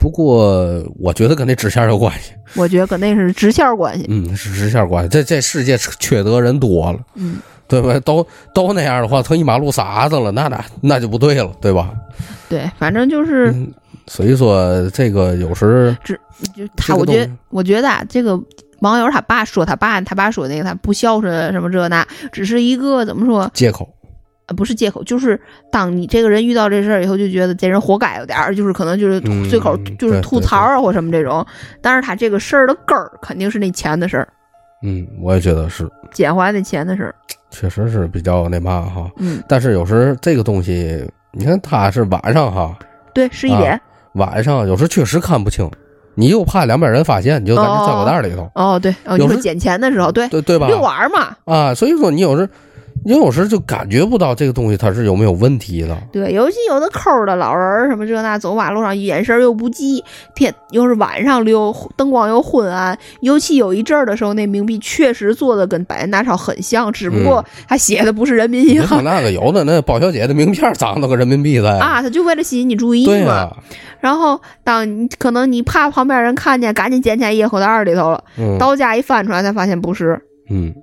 [0.00, 4.04] 不过我觉得跟那直线有关系，我觉得跟那是直线关系。
[4.08, 5.08] 嗯，是直线关系。
[5.08, 7.38] 这这世界缺德人多了，嗯，
[7.68, 7.98] 对吧？
[8.00, 11.94] 都都那样的话，成一马路傻子了，那那那就不对了，对吧？
[12.48, 13.72] 对，反正就是嗯，
[14.08, 16.14] 所以说这个有时就
[16.54, 18.38] 这他，我觉得我觉得啊，这个
[18.80, 23.50] 网友他爸说他爸，他爸说那个他不孝顺什么这那，只是一个怎么说？
[23.54, 23.88] 借口，
[24.46, 25.40] 呃，不是借口，就是
[25.70, 31.44] 当你这个人遇到这事儿以后，就觉得这人活该有点儿，就是可能就是嗯随口就是吐槽啊或什么这种。
[31.80, 34.28] 但是他这个事儿的根儿肯定是那钱的事儿，
[34.82, 37.14] 嗯，我也觉得是，捡回来那钱的事儿。
[37.50, 39.10] 确实是比较那嘛哈。
[39.18, 42.76] 嗯，但是有时这个东西，你看他是晚上哈，
[43.14, 43.80] 对，十一点。
[44.14, 45.70] 晚上有时确实看不清，
[46.14, 50.66] 你又怕两边人发现，你就在那 zap 裤袋里头，哦，对，哦，有时你说捡钱的时候，对，对对吧？
[50.66, 52.48] 遛弯儿嘛，啊，所以说你有时
[53.04, 55.96] 你有时就感觉不到这个东西它是有没有问题的。
[56.10, 60.02] 对，尤其有的抠儿的老人儿什么这那，走马路上眼神儿又不济，
[60.34, 73.50] 天又是晚上溜，灯光又昏暗，尤其有一阵儿的时候，那冥币确实做的跟百元大钞很像，只不过他写的不是人民银行那个有的那包小姐的名片长得跟人民币在，啊，他就为了吸引你注意嘛。
[74.00, 78.58] 然后当你可能你怕旁边人看见，赶紧捡起来掖口袋儿里头了，嗯。
[78.58, 80.20] 到家一翻出来才发现不是。
[80.50, 80.74] 嗯，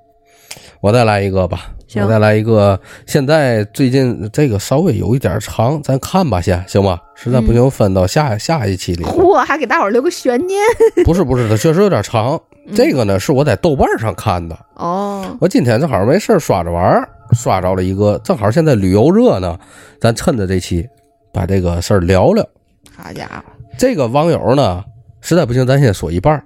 [0.82, 2.80] 我再来一个吧，行我再来一个。
[3.06, 6.98] 现在最近这个稍微有一点长，咱看吧，先行吧？
[7.16, 9.04] 实在不行分到下下一期里。
[9.04, 10.62] 嚯，还给大伙儿留个悬念
[11.04, 12.40] 不是不是，它确实有点长。
[12.74, 15.36] 这个呢是我在豆瓣上看的，哦。
[15.42, 19.60] 我今天正好没事儿刷着玩儿，刷着了一个，正好现在旅游热呢，
[20.00, 20.88] 咱趁着这期
[21.34, 22.48] 把这个事儿聊聊。
[22.96, 23.44] 好家伙，
[23.78, 24.82] 这个网友呢，
[25.20, 26.42] 实在不行咱先说一半儿，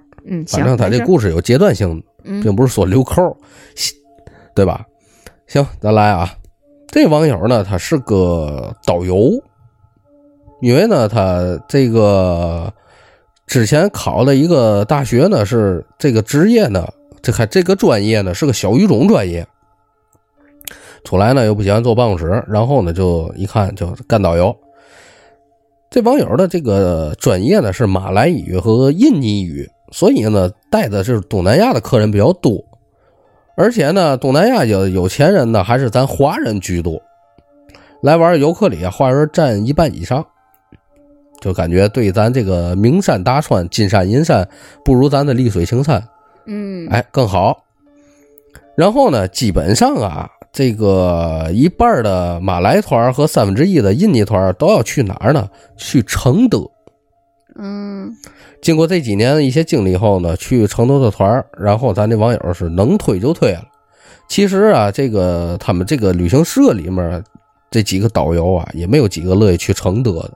[0.48, 2.02] 反正他这故事有阶段性
[2.42, 3.36] 并不是说留扣儿，
[4.54, 4.84] 对吧？
[5.46, 6.34] 行，咱来啊。
[6.88, 9.30] 这网友呢，他是个导游，
[10.60, 12.72] 因为呢，他这个
[13.46, 16.86] 之前考了一个大学呢，是这个职业呢，
[17.22, 19.46] 这还这个专业呢是个小语种专业。
[21.04, 24.56] 出来呢又不喜欢坐办公室，然后呢就一看就干导游。
[25.90, 32.64] 这网友的这个专业呢是马来语和印尼语，所以呢带的是东南亚的客人比较多，
[33.56, 37.00] 而且呢东南亚有有钱人呢还是咱华人居多，
[38.02, 40.24] 来玩游客里啊华人占一半以上，
[41.40, 44.46] 就感觉对咱这个名山大川、金山银山
[44.84, 46.06] 不如咱的丽水青山，
[46.46, 47.64] 嗯，哎更好。
[48.76, 55.48] 然后呢，基本上啊，这个一半的马来团和三分之一的印尼团都要去哪儿呢？
[55.78, 56.70] 去承德。
[57.58, 58.14] 嗯
[58.60, 63.62] 经过这几年的一些经历后呢，去成都的团儿，然后咱这网友是能推就推了。
[64.28, 67.22] 其实啊，这个他们这个旅行社里面
[67.70, 70.32] 这几个导游啊，也没有几个乐意去承德的，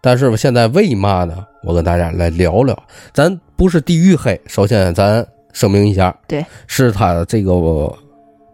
[0.00, 1.46] 但是现在为嘛呢？
[1.62, 2.76] 我跟大家来聊聊，
[3.12, 7.52] 咱不是地域黑，首先咱声明一下，对，是他这个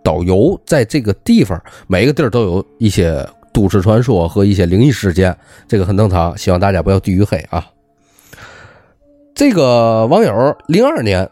[0.03, 5.35] 导游在这个地方，每个地儿都有一些都市传说和一些灵异事件，
[5.67, 7.65] 这个很正常，希望大家不要地域黑啊。
[9.37, 11.31] 这个网友零二年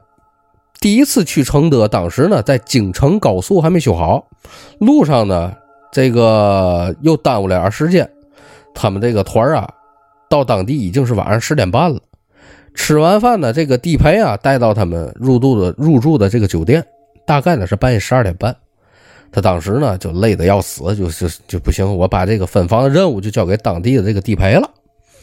[0.78, 4.28] 第一次去承德，当时呢在京承高速还没修好，
[4.78, 5.55] 路上呢
[5.90, 8.09] 这个又耽误了点时间，
[8.74, 9.66] 他们这个团啊。
[10.28, 12.00] 到当地已经是晚上十点半了，
[12.74, 16.84] 吃完饭呢，这个地陪啊带到他们入住的入住的这个酒店，
[17.24, 18.55] 大概呢是半夜十二点半。
[19.30, 24.68] 他当时呢就累得要死，就就就不行，我把这个分房的任务就交给当地的这个地陪了。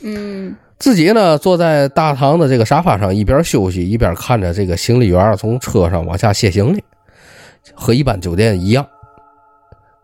[0.04, 6.84] 嗯，自己呢坐在大堂的这个沙发上，一边休息一边看着这个行李员从车上往下卸行李，
[7.74, 8.86] 和一般酒店一样。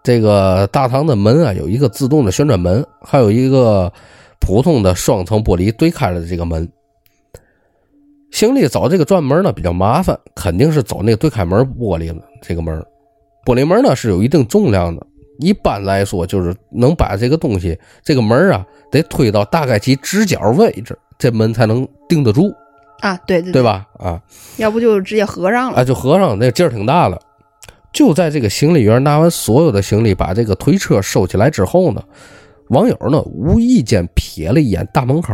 [0.03, 3.91] 这个大堂的门啊有一个自动的旋转门，还有一个。
[4.39, 6.71] 普通的双层玻璃对开了的这个门，
[8.32, 12.15] 行李走这个转门呢比较麻烦，肯定是走那个对开门玻璃。
[12.41, 12.80] 这个门，
[13.43, 15.05] 玻璃门呢是有一定重量的，
[15.39, 22.53] 一般来说就是能把这个东西，这个门啊得推到大概其直角位置，这门才能定得住
[22.99, 23.17] 啊。
[23.25, 23.88] 对对对吧？
[23.99, 24.21] 啊，
[24.57, 27.19] 要不就直接合上了啊，就合上，那劲儿挺大了。
[27.93, 32.03] 就在这个行李员拿完所有的行李，把这个推车收起来之后呢。
[32.69, 35.33] 网友呢，无意间瞥了一眼大门口，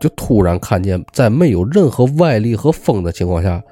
[0.00, 3.62] 就突然看见，在没有任何外力和风的情况下，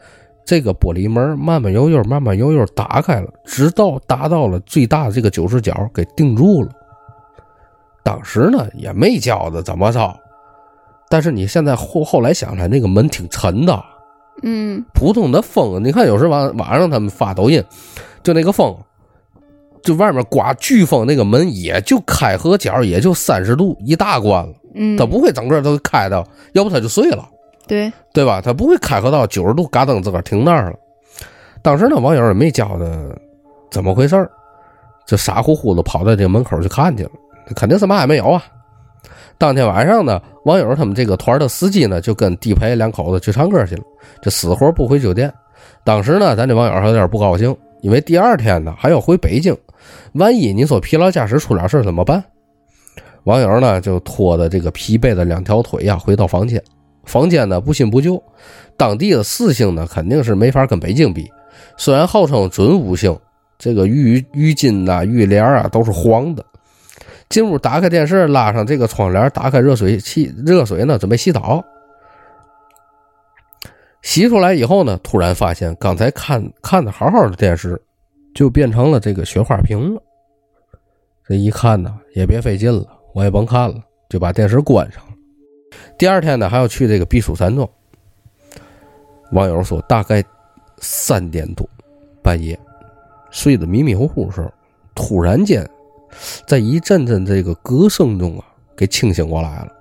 [0.49, 6.71] 这个玻璃门慢慢悠悠、慢慢悠悠打开了，直到达到了最大的这个九十角，给定住了。
[8.03, 10.19] 当时呢，也没觉得怎么着，
[11.11, 13.85] 但是你现在后后来想来，那个门挺沉的，
[14.43, 17.63] 嗯，普通的风，你看有时晚晚上他们发抖音，
[18.23, 18.75] 就那个风。
[19.83, 27.29] 就外面刮飓风，那个门也就开合角，也就三十度一大关了，嗯，它不会整个都开的，要不它就碎了，
[27.69, 28.41] 对对吧？
[28.41, 30.77] 他不会开合到九十度，嘎噔自个儿停那儿了。
[31.63, 33.17] 当时呢，网友也没觉得
[33.71, 34.31] 怎么回事儿，
[35.07, 37.11] 就傻乎乎的跑到这门口去看去了，
[37.55, 38.43] 肯定什么也没有啊。
[39.37, 43.83] 当天晚上呢，网友他们这个团的司机呢，就跟地陪两口子去唱歌去了，
[44.21, 45.33] 这死活不回酒店。
[45.85, 49.57] 当时呢，咱这网友还有点不高兴，因为第二天呢还要回北京。
[50.15, 52.23] 万一你说疲劳驾驶出点事怎么办？
[53.25, 56.63] 网友呢就拖着这个疲惫的两条腿呀回到房间。
[57.09, 58.23] 房间呢不新不旧，
[58.77, 61.29] 当地的四星呢肯定是没法跟北京比。
[61.77, 63.19] 虽然号称准五星，
[63.59, 66.45] 这个浴浴巾呐、浴帘啊都是黄的。
[67.29, 71.65] 进屋打开电视，拉上这个窗帘，打开热水器，热水呢准备洗澡。
[74.03, 77.83] 洗出来以后呢，突然发现刚才看看的好好的电视。
[78.35, 80.01] 就变成了这个雪花屏了。
[81.27, 85.03] 这一看呢，也别费劲了，我也甭看了，就把电视关上。
[85.97, 87.69] 第二天呢，还要去这个避暑山庄。
[89.33, 90.25] 网友说，大概
[90.79, 91.69] 三点多，
[92.23, 92.59] 半夜
[93.31, 94.51] 睡得迷迷糊糊的时候，
[94.95, 95.69] 突然间，
[96.47, 98.45] 在一阵阵这个歌声中啊，
[98.77, 99.73] 给清醒过来了。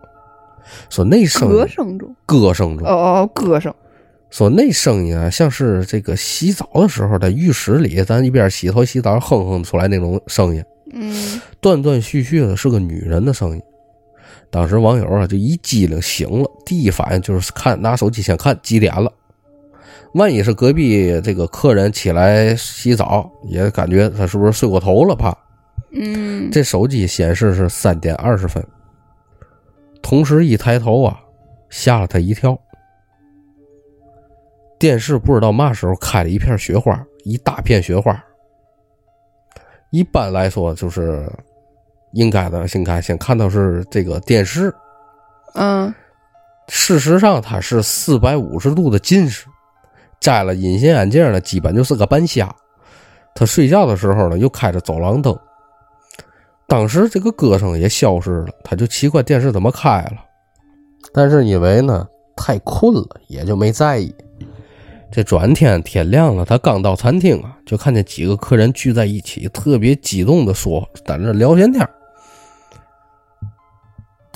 [0.89, 3.73] 说那声歌声中，歌声中，哦哦，歌声。
[4.29, 10.61] 说那声音啊，像是这个洗澡的时候在浴室里，咱一边洗头洗澡哼哼出来那种声音，
[10.91, 13.61] 嗯，断断续续的，是个女人的声音。
[14.49, 19.11] 当时网友啊就一激灵醒了，第一反应就是看拿手机先看几点了，
[20.13, 25.37] 万一是隔壁这个客人起来洗澡，也感觉他是不是睡过头了怕。
[25.91, 28.65] 嗯，这手机显示是三点二十分，
[30.01, 31.19] 同时一抬头啊，
[31.69, 32.57] 吓了他一跳。
[34.79, 38.23] 电视不知道嘛时候开了一片雪花，一大片雪花。
[39.89, 41.27] 一般来说，就是
[42.11, 44.73] 应该的，应该先看到是这个电视。
[45.53, 45.93] 嗯，
[46.67, 49.45] 事实上他是四百五十度的近视，
[50.19, 52.53] 摘了隐形眼镜呢，基本就是个半瞎。
[53.35, 55.37] 他睡觉的时候呢，又开着走廊灯。
[56.67, 60.17] 当时这个歌声也消失了，他就奇怪电视怎么开了，
[61.13, 64.13] 但是因为呢太困了，也就没在意。
[65.09, 71.87] 这转天天亮了，他刚到餐厅啊，就看见几个客人聚在一起，特别激动的说，在那聊闲天。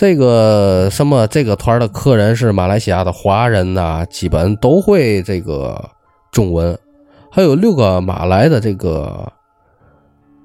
[0.02, 5.92] 这个什么，这个团的客人是马来西亚的华人呐，基本都会这个
[6.32, 6.76] 中文，
[7.30, 9.32] 还有六个马来的这个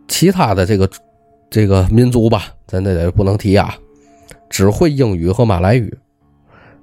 [0.09, 0.87] 其他的这个
[1.49, 3.75] 这个民族吧，咱这得不能提啊，
[4.51, 5.91] 只会英语和马来语。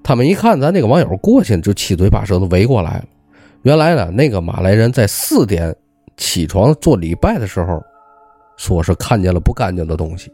[0.02, 3.06] 他们一看咱这个网友过去，就七嘴八舌的围过来了。
[3.62, 5.76] 原来呢，那个马来人在四点
[6.18, 7.80] 起床做礼拜的时候，
[8.58, 10.32] 说是看见了不干净的东西。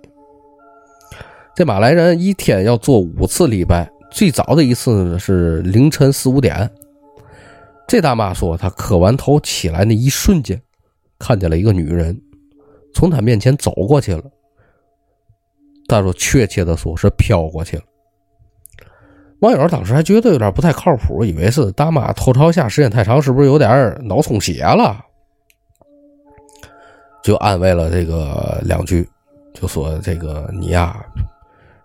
[1.60, 6.72] 这马来人一天要做五次礼拜，最早的一次是凌晨四五点。
[7.86, 10.62] 这大妈说，她磕完头起来那一瞬间，
[11.20, 12.18] 看见了一个女人
[12.93, 14.24] 从她面前走过去了。
[15.89, 17.84] 她说，确切的说是飘过去了。
[19.41, 24.97] 网友当时还觉得有点不太靠谱，以为是大妈头朝下时间太长，是不是有点脑充血了？
[27.22, 29.05] 就安慰了这个两句，
[29.53, 31.05] 就说这个你呀。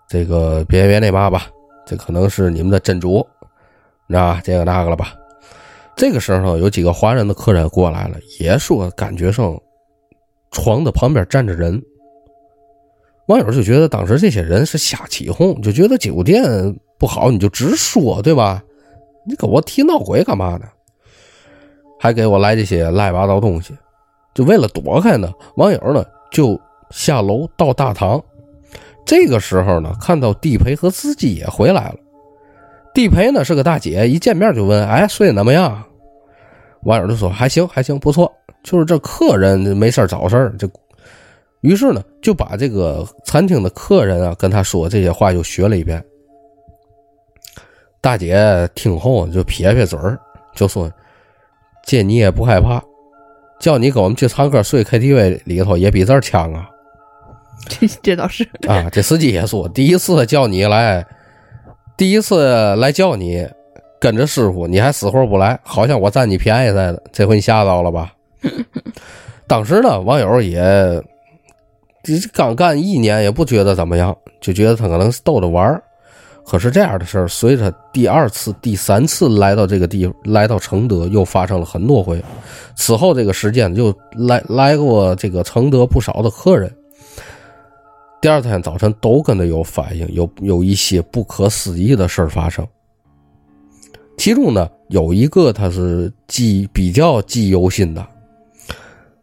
[0.07, 1.47] 这个别别那嘛吧，
[1.85, 3.25] 这可能是你们的真主，
[4.07, 4.41] 你知道吧？
[4.43, 5.13] 这个那个了吧？
[5.95, 9.59] 这个时候有几个华人的客人过来了，也说感觉上
[10.51, 11.81] 床的旁边站着人。
[13.27, 16.43] 网友就觉得当时这些人是瞎起哄，就觉得酒店
[16.99, 18.63] 不好你就直说，对吧？
[19.25, 20.65] 你跟我提闹鬼干嘛呢？
[21.99, 23.73] 还给我来这些乱七八糟东西，
[24.35, 25.31] 就为了躲开呢。
[25.55, 26.59] 网友呢就
[26.91, 28.23] 下楼到大堂。
[29.05, 31.95] 这个时候呢，看到地陪和司机也回来了。
[32.93, 35.83] 地陪呢是个大姐，一见面就问：“哎，睡得怎么样？”
[36.83, 38.31] 网友就说：“还行，还行，不错。”
[38.63, 40.67] 就是这客人没事找事儿，就
[41.61, 46.03] 于是呢就把这个餐厅的客人啊跟他说这些话又学了一遍。
[48.01, 50.17] 大姐听后就撇撇嘴儿，
[50.55, 50.91] 就说
[51.85, 52.81] ：“这你也不害怕，
[53.59, 56.69] 叫你跟我们去唱歌睡 KTV 里头也比这儿强啊。”
[57.67, 61.05] 这 这倒是啊，这司机也说，第一次叫你来，
[61.97, 63.47] 第一次来叫你
[63.99, 67.03] 跟着师傅，你还死活不来，好像我占你便宜似的。
[67.11, 68.13] 这回你吓到了吧？
[69.47, 70.59] 当时呢，网友也
[72.03, 75.81] 这刚干一年，也不觉得怎么样，就觉得他可能是逗着玩
[76.47, 82.23] 可是这样的事儿，随着第二次、第三次来到这个地，来到承德，又发生了很多回。
[82.75, 86.71] 此后这个时间就来来过这个承德不少的客人。
[88.21, 92.65] 第二天早晨都跟他有反应，有有一些不可思议的事儿发生。
[94.17, 98.07] 其中呢，有一个他是记比较记犹新的。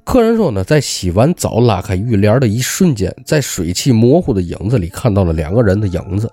[0.04, 6.30] 客人说呢，在洗完澡拉开浴帘的一瞬间，在水汽模糊的影子里看到了两个人的影子。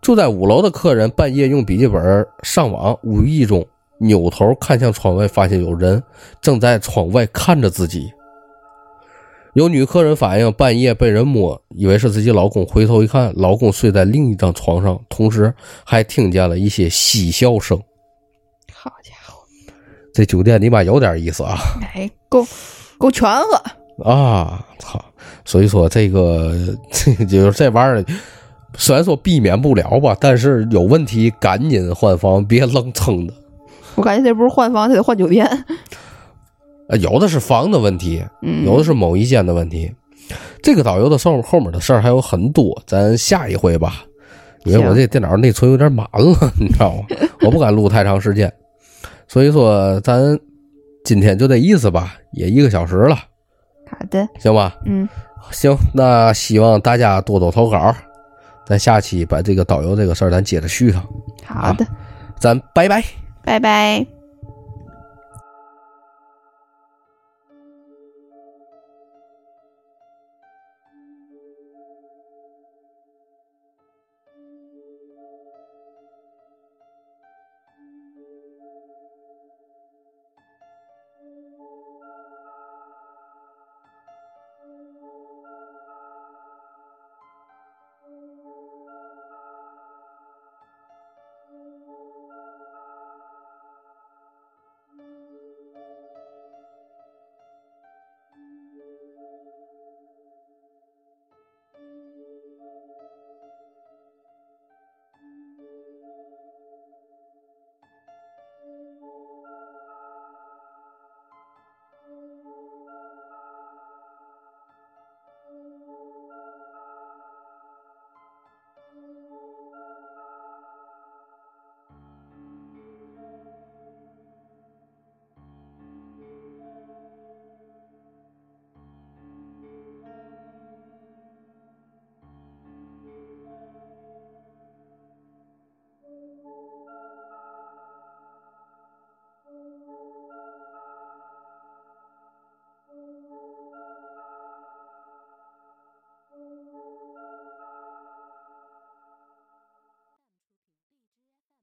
[0.00, 3.66] 住在五楼的客人半夜用笔记本上网，无意中
[3.98, 6.02] 扭头看向窗外，发现有人
[6.40, 8.10] 正在窗外看着自己。
[9.54, 15.52] 有女客人反映，半夜被人摸，以为是自己老公，回头一看，老公睡在另一张床上，同时
[15.84, 17.76] 还听见了一些嬉笑声。
[18.72, 19.42] 好家伙，
[20.14, 21.58] 这酒店你妈有点意思啊！
[21.94, 22.46] 哎，够
[22.96, 23.62] 够全了
[24.04, 24.64] 啊！
[24.78, 25.04] 操！
[25.44, 26.54] 所以说这个
[27.28, 28.04] 就是这玩意儿，
[28.76, 33.34] 虽然说避免不了吧，但是有问题赶紧换房，别愣撑的。
[33.96, 35.46] 我感觉这不是换房，这得换酒店。
[36.98, 38.24] 有的是房的问题，
[38.64, 39.92] 有的是某一间的问题。
[40.62, 44.04] 这个导游的后后面的事儿还有很多，咱下一回吧。
[44.64, 47.04] 因为我这电脑内存有点满了，你知道吗？
[47.40, 48.52] 我不敢录太长时间，
[49.26, 50.38] 所以说咱
[51.02, 53.16] 今天就这意思吧，也一个小时了。
[53.90, 54.76] 好的，行吧。
[54.84, 55.08] 嗯，
[55.50, 57.94] 行，那希望大家多多投稿，
[58.66, 61.02] 咱下期把这个导游这个事儿咱接着续上。
[61.44, 61.86] 好的，
[62.38, 63.02] 咱拜拜，
[63.42, 64.19] 拜拜。